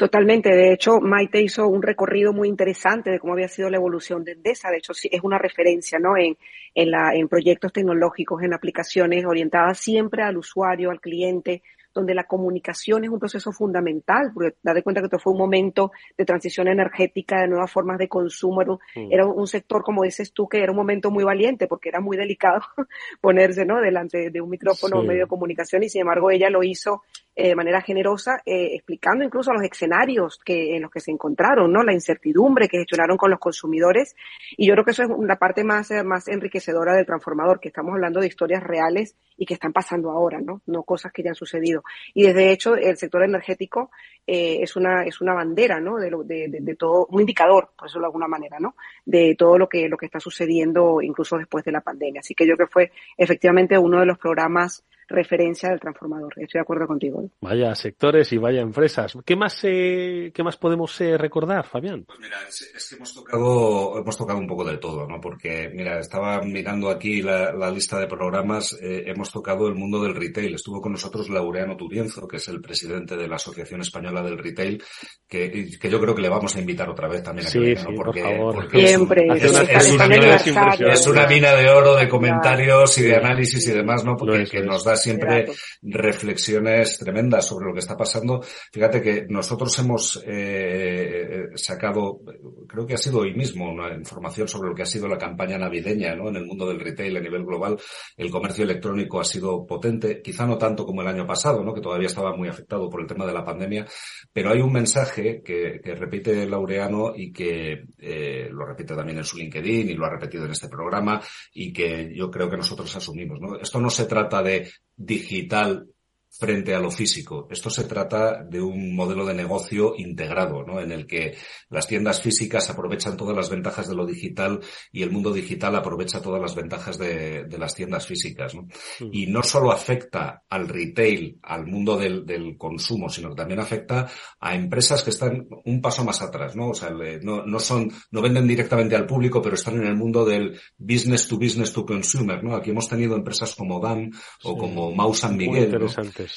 [0.00, 0.48] Totalmente.
[0.48, 4.32] De hecho, Maite hizo un recorrido muy interesante de cómo había sido la evolución de
[4.32, 4.70] Endesa.
[4.70, 6.16] De hecho, sí, es una referencia, ¿no?
[6.16, 6.38] En,
[6.74, 11.62] en, la, en proyectos tecnológicos, en aplicaciones orientadas siempre al usuario, al cliente,
[12.00, 15.92] donde la comunicación es un proceso fundamental, porque date cuenta que esto fue un momento
[16.16, 18.62] de transición energética, de nuevas formas de consumo,
[18.94, 22.16] era, un, sector, como dices tú, que era un momento muy valiente, porque era muy
[22.16, 22.60] delicado
[23.20, 23.80] ponerse, ¿no?
[23.80, 27.02] Delante de un micrófono o medio de comunicación, y sin embargo ella lo hizo
[27.36, 31.72] eh, de manera generosa, eh, explicando incluso los escenarios que, en los que se encontraron,
[31.72, 31.84] ¿no?
[31.84, 34.16] La incertidumbre que gestionaron con los consumidores.
[34.56, 37.68] Y yo creo que eso es la parte más, eh, más enriquecedora del transformador, que
[37.68, 40.60] estamos hablando de historias reales y que están pasando ahora, ¿no?
[40.66, 41.84] No cosas que ya han sucedido.
[42.14, 43.90] Y desde hecho, el sector energético
[44.26, 45.96] es una, es una bandera, ¿no?
[45.96, 48.74] De, de, de, todo, un indicador, por eso de alguna manera, ¿no?
[49.04, 52.20] De todo lo que, lo que está sucediendo incluso después de la pandemia.
[52.20, 56.32] Así que yo creo que fue efectivamente uno de los programas referencia del transformador.
[56.36, 57.22] Estoy de acuerdo contigo.
[57.22, 57.28] ¿eh?
[57.40, 59.16] Vaya sectores y vaya empresas.
[59.24, 62.04] ¿Qué más, eh, qué más podemos eh, recordar, Fabián?
[62.06, 65.20] Pues mira, es, que hemos tocado, hemos tocado un poco de todo, ¿no?
[65.20, 70.54] Porque, mira, estaba mirando aquí la, lista de programas, hemos tocado el mundo del retail.
[70.54, 74.82] Estuvo con nosotros Laureano Turienzo, que es el presidente de la Asociación Española del Retail,
[75.28, 77.84] que, que yo creo que le vamos a invitar otra vez también a que sí,
[77.94, 79.26] Porque, Siempre.
[79.36, 84.16] Es, una, mina, de oro de comentarios y de análisis y demás, ¿no?
[84.16, 85.46] Porque que nos da siempre
[85.82, 88.40] reflexiones tremendas sobre lo que está pasando.
[88.72, 92.20] Fíjate que nosotros hemos eh, sacado,
[92.68, 95.58] creo que ha sido hoy mismo, una información sobre lo que ha sido la campaña
[95.58, 96.28] navideña ¿no?
[96.28, 97.78] en el mundo del retail a nivel global.
[98.16, 101.74] El comercio electrónico ha sido potente, quizá no tanto como el año pasado, ¿no?
[101.74, 103.86] que todavía estaba muy afectado por el tema de la pandemia,
[104.32, 109.36] pero hay un mensaje que, repite Laureano y que eh, lo repite también en su
[109.36, 111.20] LinkedIn y lo ha repetido en este programa
[111.52, 113.40] y que yo creo que nosotros asumimos.
[113.40, 113.58] ¿no?
[113.58, 114.70] Esto no se trata de
[115.04, 115.86] digital
[116.30, 117.48] frente a lo físico.
[117.50, 120.80] Esto se trata de un modelo de negocio integrado, ¿no?
[120.80, 121.36] En el que
[121.68, 124.60] las tiendas físicas aprovechan todas las ventajas de lo digital
[124.92, 128.68] y el mundo digital aprovecha todas las ventajas de, las tiendas físicas, ¿no?
[129.12, 132.20] Y no solo afecta al retail, al mundo del,
[132.56, 134.08] consumo, sino que también afecta
[134.40, 136.70] a empresas que están un paso más atrás, ¿no?
[136.70, 136.90] O sea,
[137.22, 141.26] no, no son, no venden directamente al público, pero están en el mundo del business
[141.28, 142.54] to business to consumer, ¿no?
[142.54, 144.10] Aquí hemos tenido empresas como DAM
[144.42, 145.24] o como Mouse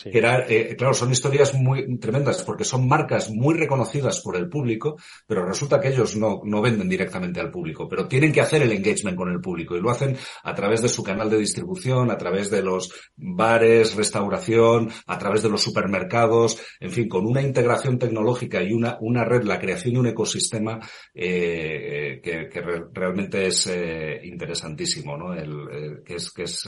[0.06, 4.98] era, eh, claro, son historias muy tremendas porque son marcas muy reconocidas por el público,
[5.28, 8.72] pero resulta que ellos no, no venden directamente al público, pero tienen que hacer el
[8.72, 12.18] engagement con el público y lo hacen a través de su canal de distribución, a
[12.18, 17.98] través de los bares, restauración, a través de los supermercados, en fin, con una integración
[17.98, 20.80] tecnológica y una, una red, la creación de un ecosistema
[21.14, 22.62] eh, que, que
[22.94, 25.34] realmente es eh, interesantísimo, ¿no?
[25.34, 26.68] El, que es, que es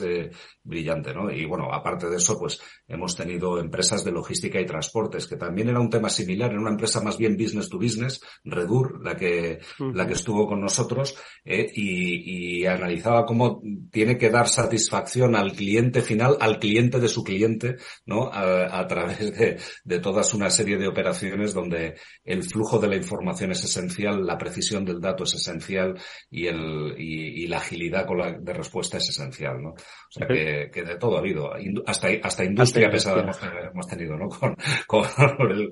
[0.63, 1.31] brillante, ¿no?
[1.31, 5.67] Y bueno, aparte de eso, pues hemos tenido empresas de logística y transportes, que también
[5.67, 9.59] era un tema similar, era una empresa más bien business to business, Redur, la que,
[9.93, 15.51] la que estuvo con nosotros, eh, y, y, analizaba cómo tiene que dar satisfacción al
[15.51, 17.75] cliente final, al cliente de su cliente,
[18.05, 18.29] ¿no?
[18.31, 22.95] A, a través de, de todas una serie de operaciones donde el flujo de la
[22.95, 25.99] información es esencial, la precisión del dato es esencial
[26.31, 29.71] y el, y, y la agilidad con la, de respuesta es esencial, ¿no?
[29.71, 31.51] O sea que que, de todo ha habido.
[31.85, 34.29] Hasta, hasta industria pesada hemos, tenido, ¿no?
[34.87, 35.03] Con,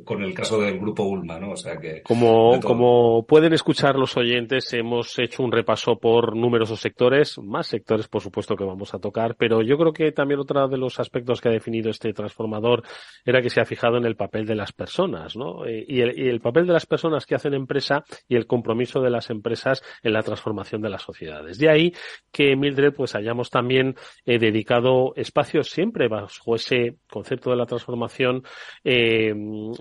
[0.03, 1.51] con, el, caso del grupo Ulma, ¿no?
[1.51, 2.01] O sea que.
[2.03, 8.07] Como, como pueden escuchar los oyentes, hemos hecho un repaso por numerosos sectores, más sectores,
[8.07, 11.41] por supuesto, que vamos a tocar, pero yo creo que también otro de los aspectos
[11.41, 12.83] que ha definido este transformador
[13.25, 15.65] era que se ha fijado en el papel de las personas, ¿no?
[15.65, 19.01] Eh, y el, y el papel de las personas que hacen empresa y el compromiso
[19.01, 21.57] de las empresas en la transformación de las sociedades.
[21.57, 21.93] De ahí
[22.31, 23.95] que Mildred, pues hayamos también
[24.25, 28.43] eh, dedicado espacios siempre bajo ese concepto de la transformación,
[28.83, 29.33] eh,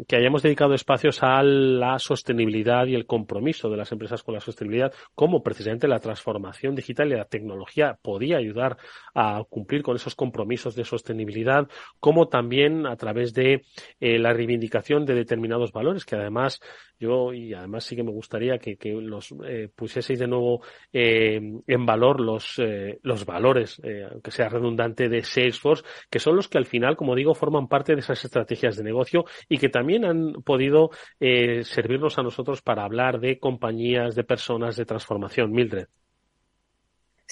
[0.07, 4.41] que hayamos dedicado espacios a la sostenibilidad y el compromiso de las empresas con la
[4.41, 8.77] sostenibilidad, como precisamente la transformación digital y la tecnología podía ayudar
[9.15, 11.69] a cumplir con esos compromisos de sostenibilidad,
[12.01, 13.63] como también a través de
[14.01, 16.61] eh, la reivindicación de determinados valores que además
[17.03, 21.41] yo, y además sí que me gustaría que, que los eh, pusieseis de nuevo eh,
[21.67, 26.49] en valor los, eh, los valores, eh, aunque sea redundante, de Salesforce, que son los
[26.49, 30.05] que al final, como digo, forman parte de esas estrategias de negocio y que también
[30.05, 30.91] han podido
[31.21, 35.53] eh, servirnos a nosotros para hablar de compañías, de personas, de transformación.
[35.53, 35.87] Mildred.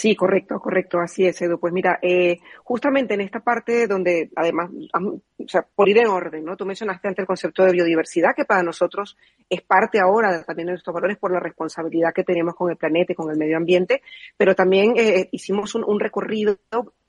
[0.01, 1.61] Sí, correcto, correcto, así es, Edu.
[1.61, 6.42] Pues mira, eh, justamente en esta parte donde, además, o sea, por ir en orden,
[6.42, 6.57] ¿no?
[6.57, 9.18] Tú mencionaste antes el concepto de biodiversidad, que para nosotros
[9.51, 13.12] es parte ahora también de nuestros valores por la responsabilidad que tenemos con el planeta
[13.12, 14.01] y con el medio ambiente,
[14.38, 16.57] pero también eh, hicimos un, recorrido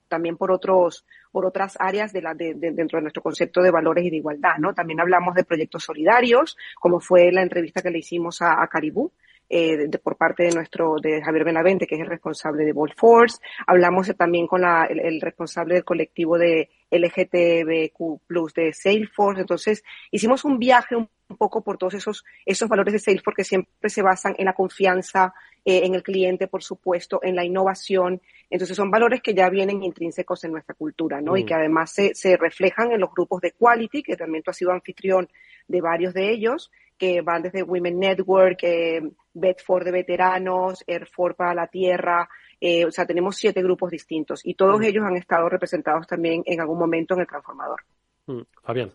[0.10, 4.04] también por otros por otras áreas de la, de, dentro de nuestro concepto de valores
[4.04, 4.74] y de igualdad, ¿no?
[4.74, 9.14] También hablamos de proyectos solidarios, como fue la entrevista que le hicimos a, a Caribú,
[9.54, 12.94] eh, de, por parte de nuestro, de Javier Benavente, que es el responsable de Bolt
[12.96, 13.38] Force.
[13.68, 19.42] Hablamos también con la, el, responsable del colectivo de LGTBQ Plus de Salesforce.
[19.42, 23.90] Entonces, hicimos un viaje un, poco por todos esos, esos valores de Salesforce que siempre
[23.90, 25.34] se basan en la confianza,
[25.66, 28.22] eh, en el cliente, por supuesto, en la innovación.
[28.50, 31.36] Entonces, son valores que ya vienen intrínsecos en nuestra cultura, ¿no?
[31.36, 31.46] Y mm.
[31.46, 34.72] que además se, se reflejan en los grupos de Quality, que también tú has sido
[34.72, 35.28] anfitrión
[35.68, 36.72] de varios de ellos,
[37.02, 39.02] que van desde Women Network, eh,
[39.34, 42.30] Bedford de veteranos, Airford para la tierra,
[42.60, 44.84] eh, o sea, tenemos siete grupos distintos y todos mm.
[44.84, 47.82] ellos han estado representados también en algún momento en el transformador.
[48.28, 48.42] Mm.
[48.62, 48.92] Fabián.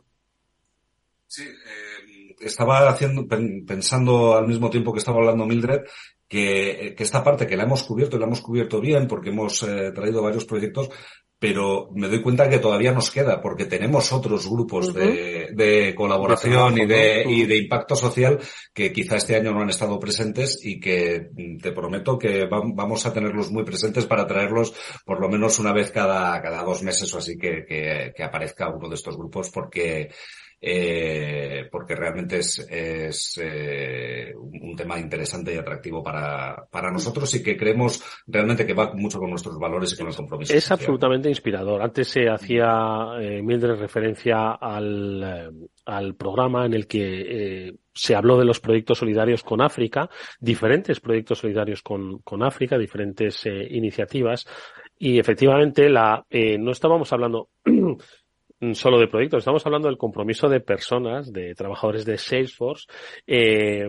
[1.26, 5.80] Sí, eh, estaba haciendo, pensando al mismo tiempo que estaba hablando Mildred,
[6.28, 9.64] que, que, esta parte que la hemos cubierto y la hemos cubierto bien porque hemos
[9.64, 10.90] eh, traído varios proyectos,
[11.39, 16.78] pero me doy cuenta que todavía nos queda, porque tenemos otros grupos de, de, colaboración
[16.78, 18.39] y, de, y de impacto social
[18.72, 23.05] que quizá este año no han estado presentes y que mm, te prometo que vamos
[23.05, 24.74] a tenerlos muy presentes para traerlos
[25.05, 28.70] por lo menos una vez cada, cada dos meses o así que, que, que aparezca
[28.70, 30.11] uno de estos grupos, porque
[30.61, 37.42] eh, porque realmente es, es eh, un, tema interesante y atractivo para, para nosotros y
[37.42, 40.54] que creemos realmente que va mucho con nuestros valores y con los compromisos.
[40.54, 41.80] Es absolutamente inspirador.
[41.80, 42.68] Antes se hacía,
[43.20, 48.61] eh, Mildred, referencia al, eh, al programa en el que eh, se habló de los
[48.61, 54.46] proyectos solidarios con África, diferentes proyectos solidarios con, con África, diferentes eh, iniciativas.
[54.98, 57.50] Y efectivamente, la, eh, no estábamos hablando
[58.72, 62.86] solo de proyectos, estamos hablando del compromiso de personas, de trabajadores de Salesforce,
[63.26, 63.86] eh,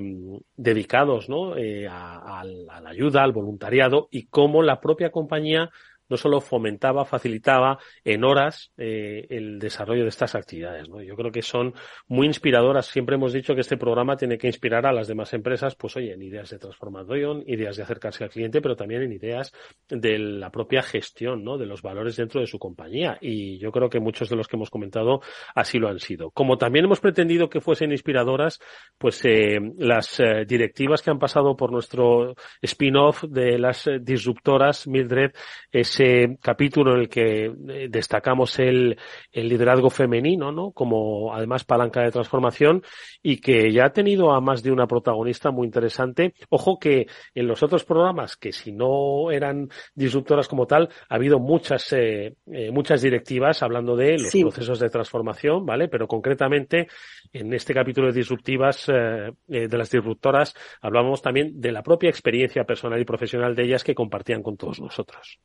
[0.55, 1.55] dedicados ¿no?
[1.57, 5.70] Eh, a, a, la ayuda, al voluntariado y cómo la propia compañía
[6.10, 10.89] no solo fomentaba, facilitaba en horas eh, el desarrollo de estas actividades.
[10.89, 11.01] ¿no?
[11.01, 11.74] Yo creo que son
[12.08, 12.88] muy inspiradoras.
[12.88, 16.14] Siempre hemos dicho que este programa tiene que inspirar a las demás empresas, pues oye,
[16.14, 19.53] en ideas de transformación, ideas de acercarse al cliente, pero también en ideas
[19.89, 21.58] de la propia gestión, ¿no?
[21.58, 23.18] De los valores dentro de su compañía.
[23.22, 25.22] Y yo creo que muchos de los que hemos comentado
[25.55, 26.32] así lo han sido.
[26.32, 28.60] Como también hemos pretendido que fuesen inspiradoras,
[28.97, 34.88] pues eh, las eh, directivas que han pasado por nuestro spin-off de las eh, disruptoras,
[34.88, 35.32] Mildred,
[35.72, 38.98] es ese capítulo en el que eh, destacamos el,
[39.32, 40.72] el liderazgo femenino, ¿no?
[40.72, 42.84] Como además palanca de transformación
[43.24, 46.34] y que ya ha tenido a más de una protagonista muy interesante.
[46.50, 51.39] Ojo que en los otros programas, que si no eran disruptoras como tal, ha habido
[51.39, 55.88] muchas, eh, eh, muchas directivas hablando de los procesos de transformación, ¿vale?
[55.88, 56.88] Pero concretamente
[57.34, 63.02] en este capítulo de disruptivas, de las disruptoras, hablamos también de la propia experiencia personal
[63.02, 65.39] y profesional de ellas que compartían con todos nosotros.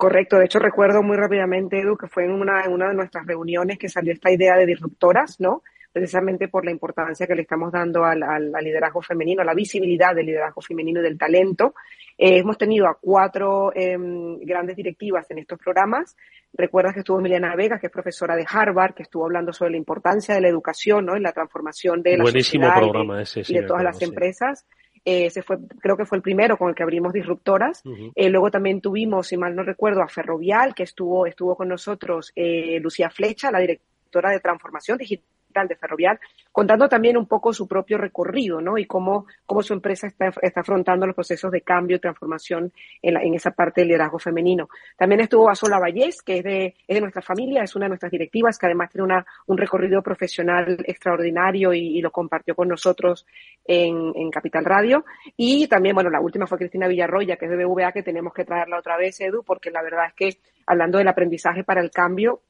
[0.00, 3.26] Correcto, de hecho recuerdo muy rápidamente, Edu, que fue en una, en una de nuestras
[3.26, 5.62] reuniones que salió esta idea de disruptoras, ¿no?
[5.92, 10.14] Precisamente por la importancia que le estamos dando al, al, liderazgo femenino, a la visibilidad
[10.14, 11.74] del liderazgo femenino y del talento.
[12.16, 13.98] Eh, hemos tenido a cuatro eh,
[14.40, 16.16] grandes directivas en estos programas.
[16.54, 19.76] Recuerdas que estuvo Emiliana Vega, que es profesora de Harvard, que estuvo hablando sobre la
[19.76, 21.14] importancia de la educación, ¿no?
[21.14, 24.64] En la transformación de la Buenísimo programa ese, y de todas las empresas.
[25.04, 27.82] Ese fue, creo que fue el primero con el que abrimos disruptoras.
[28.14, 32.32] eh, luego también tuvimos, si mal no recuerdo, a Ferrovial, que estuvo, estuvo con nosotros
[32.36, 36.18] eh, Lucía Flecha, la directora de transformación digital de Ferrovial,
[36.52, 38.78] contando también un poco su propio recorrido, ¿no?
[38.78, 42.72] Y cómo, cómo su empresa está, está afrontando los procesos de cambio y transformación
[43.02, 44.68] en, la, en esa parte del liderazgo femenino.
[44.96, 48.12] También estuvo Asola Vallés, que es de, es de nuestra familia, es una de nuestras
[48.12, 53.26] directivas, que además tiene una, un recorrido profesional extraordinario y, y lo compartió con nosotros
[53.64, 55.04] en, en, Capital Radio.
[55.36, 58.44] Y también, bueno, la última fue Cristina Villarroya, que es de BVA, que tenemos que
[58.44, 62.42] traerla otra vez, Edu, porque la verdad es que hablando del aprendizaje para el cambio,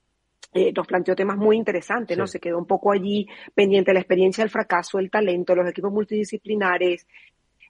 [0.53, 2.27] eh, nos planteó temas muy interesantes, ¿no?
[2.27, 7.07] Se quedó un poco allí pendiente la experiencia del fracaso, el talento, los equipos multidisciplinares.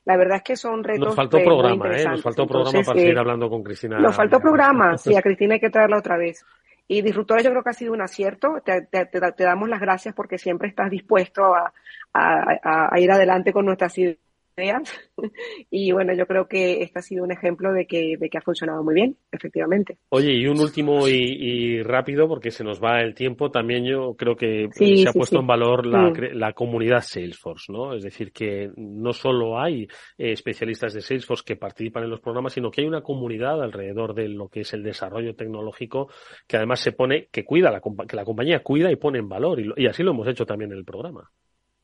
[0.06, 1.08] La verdad es que son retos.
[1.08, 2.04] Nos faltó programa, ¿eh?
[2.04, 3.98] Nos faltó programa para seguir hablando con Cristina.
[3.98, 6.44] Nos faltó programa, sí, a Cristina hay que traerla otra vez.
[6.88, 8.62] Y Disruptora yo creo que ha sido un acierto.
[8.64, 11.72] Te, te, te, damos las gracias porque siempre estás dispuesto a,
[12.14, 14.18] a, a ir adelante con nuestras ideas
[15.70, 18.42] y bueno, yo creo que este ha sido un ejemplo de que, de que ha
[18.42, 19.98] funcionado muy bien, efectivamente.
[20.10, 24.14] Oye, y un último y, y rápido, porque se nos va el tiempo, también yo
[24.14, 25.40] creo que sí, se ha sí, puesto sí.
[25.40, 26.34] en valor la, mm.
[26.34, 27.94] la, comunidad Salesforce, ¿no?
[27.94, 29.84] Es decir, que no solo hay
[30.18, 34.14] eh, especialistas de Salesforce que participan en los programas, sino que hay una comunidad alrededor
[34.14, 36.10] de lo que es el desarrollo tecnológico
[36.46, 39.60] que además se pone, que cuida, la, que la compañía cuida y pone en valor,
[39.60, 41.30] y, lo, y así lo hemos hecho también en el programa.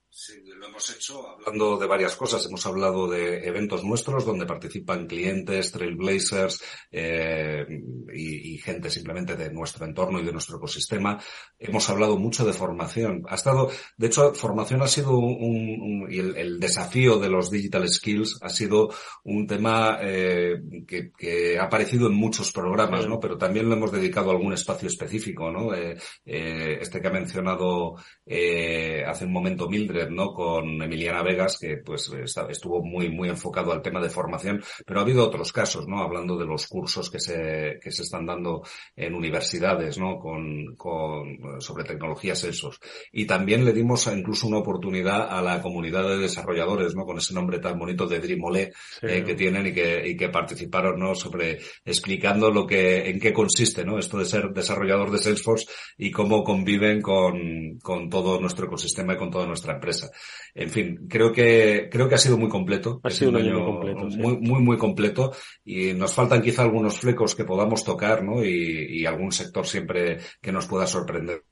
[0.08, 2.44] Sí, lo hemos hecho hablando de varias cosas.
[2.46, 7.66] Hemos hablado de eventos nuestros donde participan clientes, trailblazers eh,
[8.12, 11.20] y, y, gente simplemente de nuestro entorno y de nuestro ecosistema.
[11.58, 13.24] Hemos hablado mucho de formación.
[13.28, 17.50] Ha estado, de hecho, formación ha sido un, un y el, el, desafío de los
[17.50, 18.90] digital skills ha sido
[19.24, 23.20] un tema eh, que, que, ha aparecido en muchos programas, ¿no?
[23.20, 25.74] Pero también lo hemos dedicado a algún espacio específico, ¿no?
[25.74, 30.32] Eh, este que ha mencionado hace un momento Mildred, ¿no?
[30.32, 32.10] Con Emiliana Vegas, que pues
[32.48, 36.02] estuvo muy, muy enfocado al tema de formación, pero ha habido otros casos, ¿no?
[36.02, 38.62] Hablando de los cursos que se, que se están dando
[38.94, 40.18] en universidades, ¿no?
[40.18, 42.80] Con, con, sobre tecnologías esos.
[43.12, 47.04] Y también le dimos incluso una oportunidad a la comunidad de desarrolladores, ¿no?
[47.04, 49.06] Con ese nombre tan bonito de Dreamolé sí.
[49.06, 51.14] eh, que tienen y que, y que participaron, ¿no?
[51.14, 53.98] Sobre explicando lo que, en qué consiste, ¿no?
[53.98, 55.66] Esto de ser desarrollador de Salesforce
[55.98, 60.10] y cómo conviven con, con todo nuestro ecosistema y con toda nuestra empresa.
[60.54, 63.00] En fin, creo que, creo que ha sido muy completo.
[63.02, 64.10] Ha sido un año, muy completo.
[64.10, 64.16] Sí.
[64.18, 65.32] Muy, muy, muy completo.
[65.64, 68.44] Y nos faltan quizá algunos flecos que podamos tocar, ¿no?
[68.44, 71.44] Y, y algún sector siempre que nos pueda sorprender.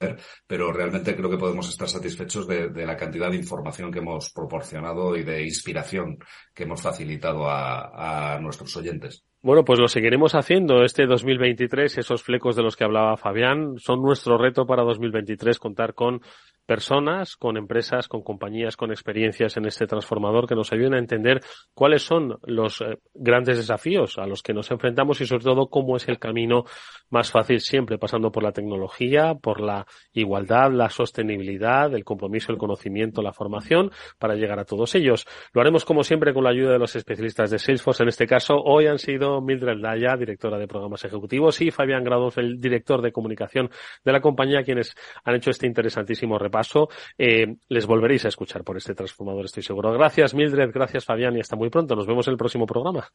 [0.47, 4.31] Pero realmente creo que podemos estar satisfechos de, de la cantidad de información que hemos
[4.31, 6.19] proporcionado y de inspiración
[6.55, 9.25] que hemos facilitado a, a nuestros oyentes.
[9.45, 11.99] Bueno, pues lo seguiremos haciendo este 2023.
[11.99, 16.23] Esos flecos de los que hablaba Fabián son nuestro reto para 2023, contar con
[16.65, 21.43] personas, con empresas, con compañías, con experiencias en este transformador que nos ayuden a entender
[21.75, 25.97] cuáles son los eh, grandes desafíos a los que nos enfrentamos y sobre todo cómo
[25.97, 26.65] es el camino
[27.11, 32.59] más fácil siempre pasando por la tecnología, por la igualdad, la sostenibilidad, el compromiso, el
[32.59, 35.27] conocimiento, la formación para llegar a todos ellos.
[35.53, 38.03] Lo haremos como siempre con la ayuda de los especialistas de Salesforce.
[38.03, 42.39] En este caso, hoy han sido Mildred Daya, directora de programas ejecutivos, y Fabián Grados,
[42.39, 43.71] el director de comunicación
[44.05, 46.89] de la compañía, quienes han hecho este interesantísimo repaso.
[47.19, 49.93] Eh, les volveréis a escuchar por este transformador, estoy seguro.
[49.93, 51.95] Gracias, Mildred, gracias, Fabián, y hasta muy pronto.
[51.95, 53.09] Nos vemos en el próximo programa.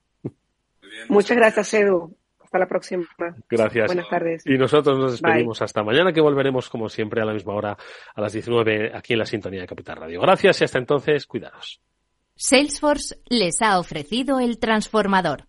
[1.08, 2.16] Muchas gracias, Edu.
[2.50, 3.08] Hasta la próxima.
[3.48, 3.86] Gracias.
[3.86, 4.44] Buenas tardes.
[4.48, 5.66] Y nosotros nos despedimos Bye.
[5.66, 7.78] hasta mañana, que volveremos, como siempre, a la misma hora,
[8.16, 10.20] a las 19, aquí en la sintonía de Capital Radio.
[10.20, 11.80] Gracias y hasta entonces, cuidados.
[12.36, 15.49] Salesforce les ha ofrecido el transformador.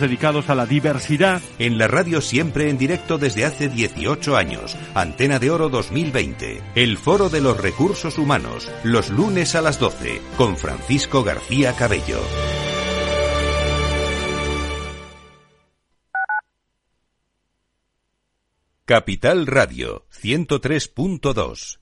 [0.00, 1.42] dedicados a la diversidad.
[1.58, 4.76] En la radio siempre en directo desde hace 18 años.
[4.94, 6.62] Antena de Oro 2020.
[6.74, 8.70] El Foro de los Recursos Humanos.
[8.84, 10.20] Los lunes a las 12.
[10.36, 12.20] Con Francisco García Cabello.
[18.84, 21.81] Capital Radio 103.2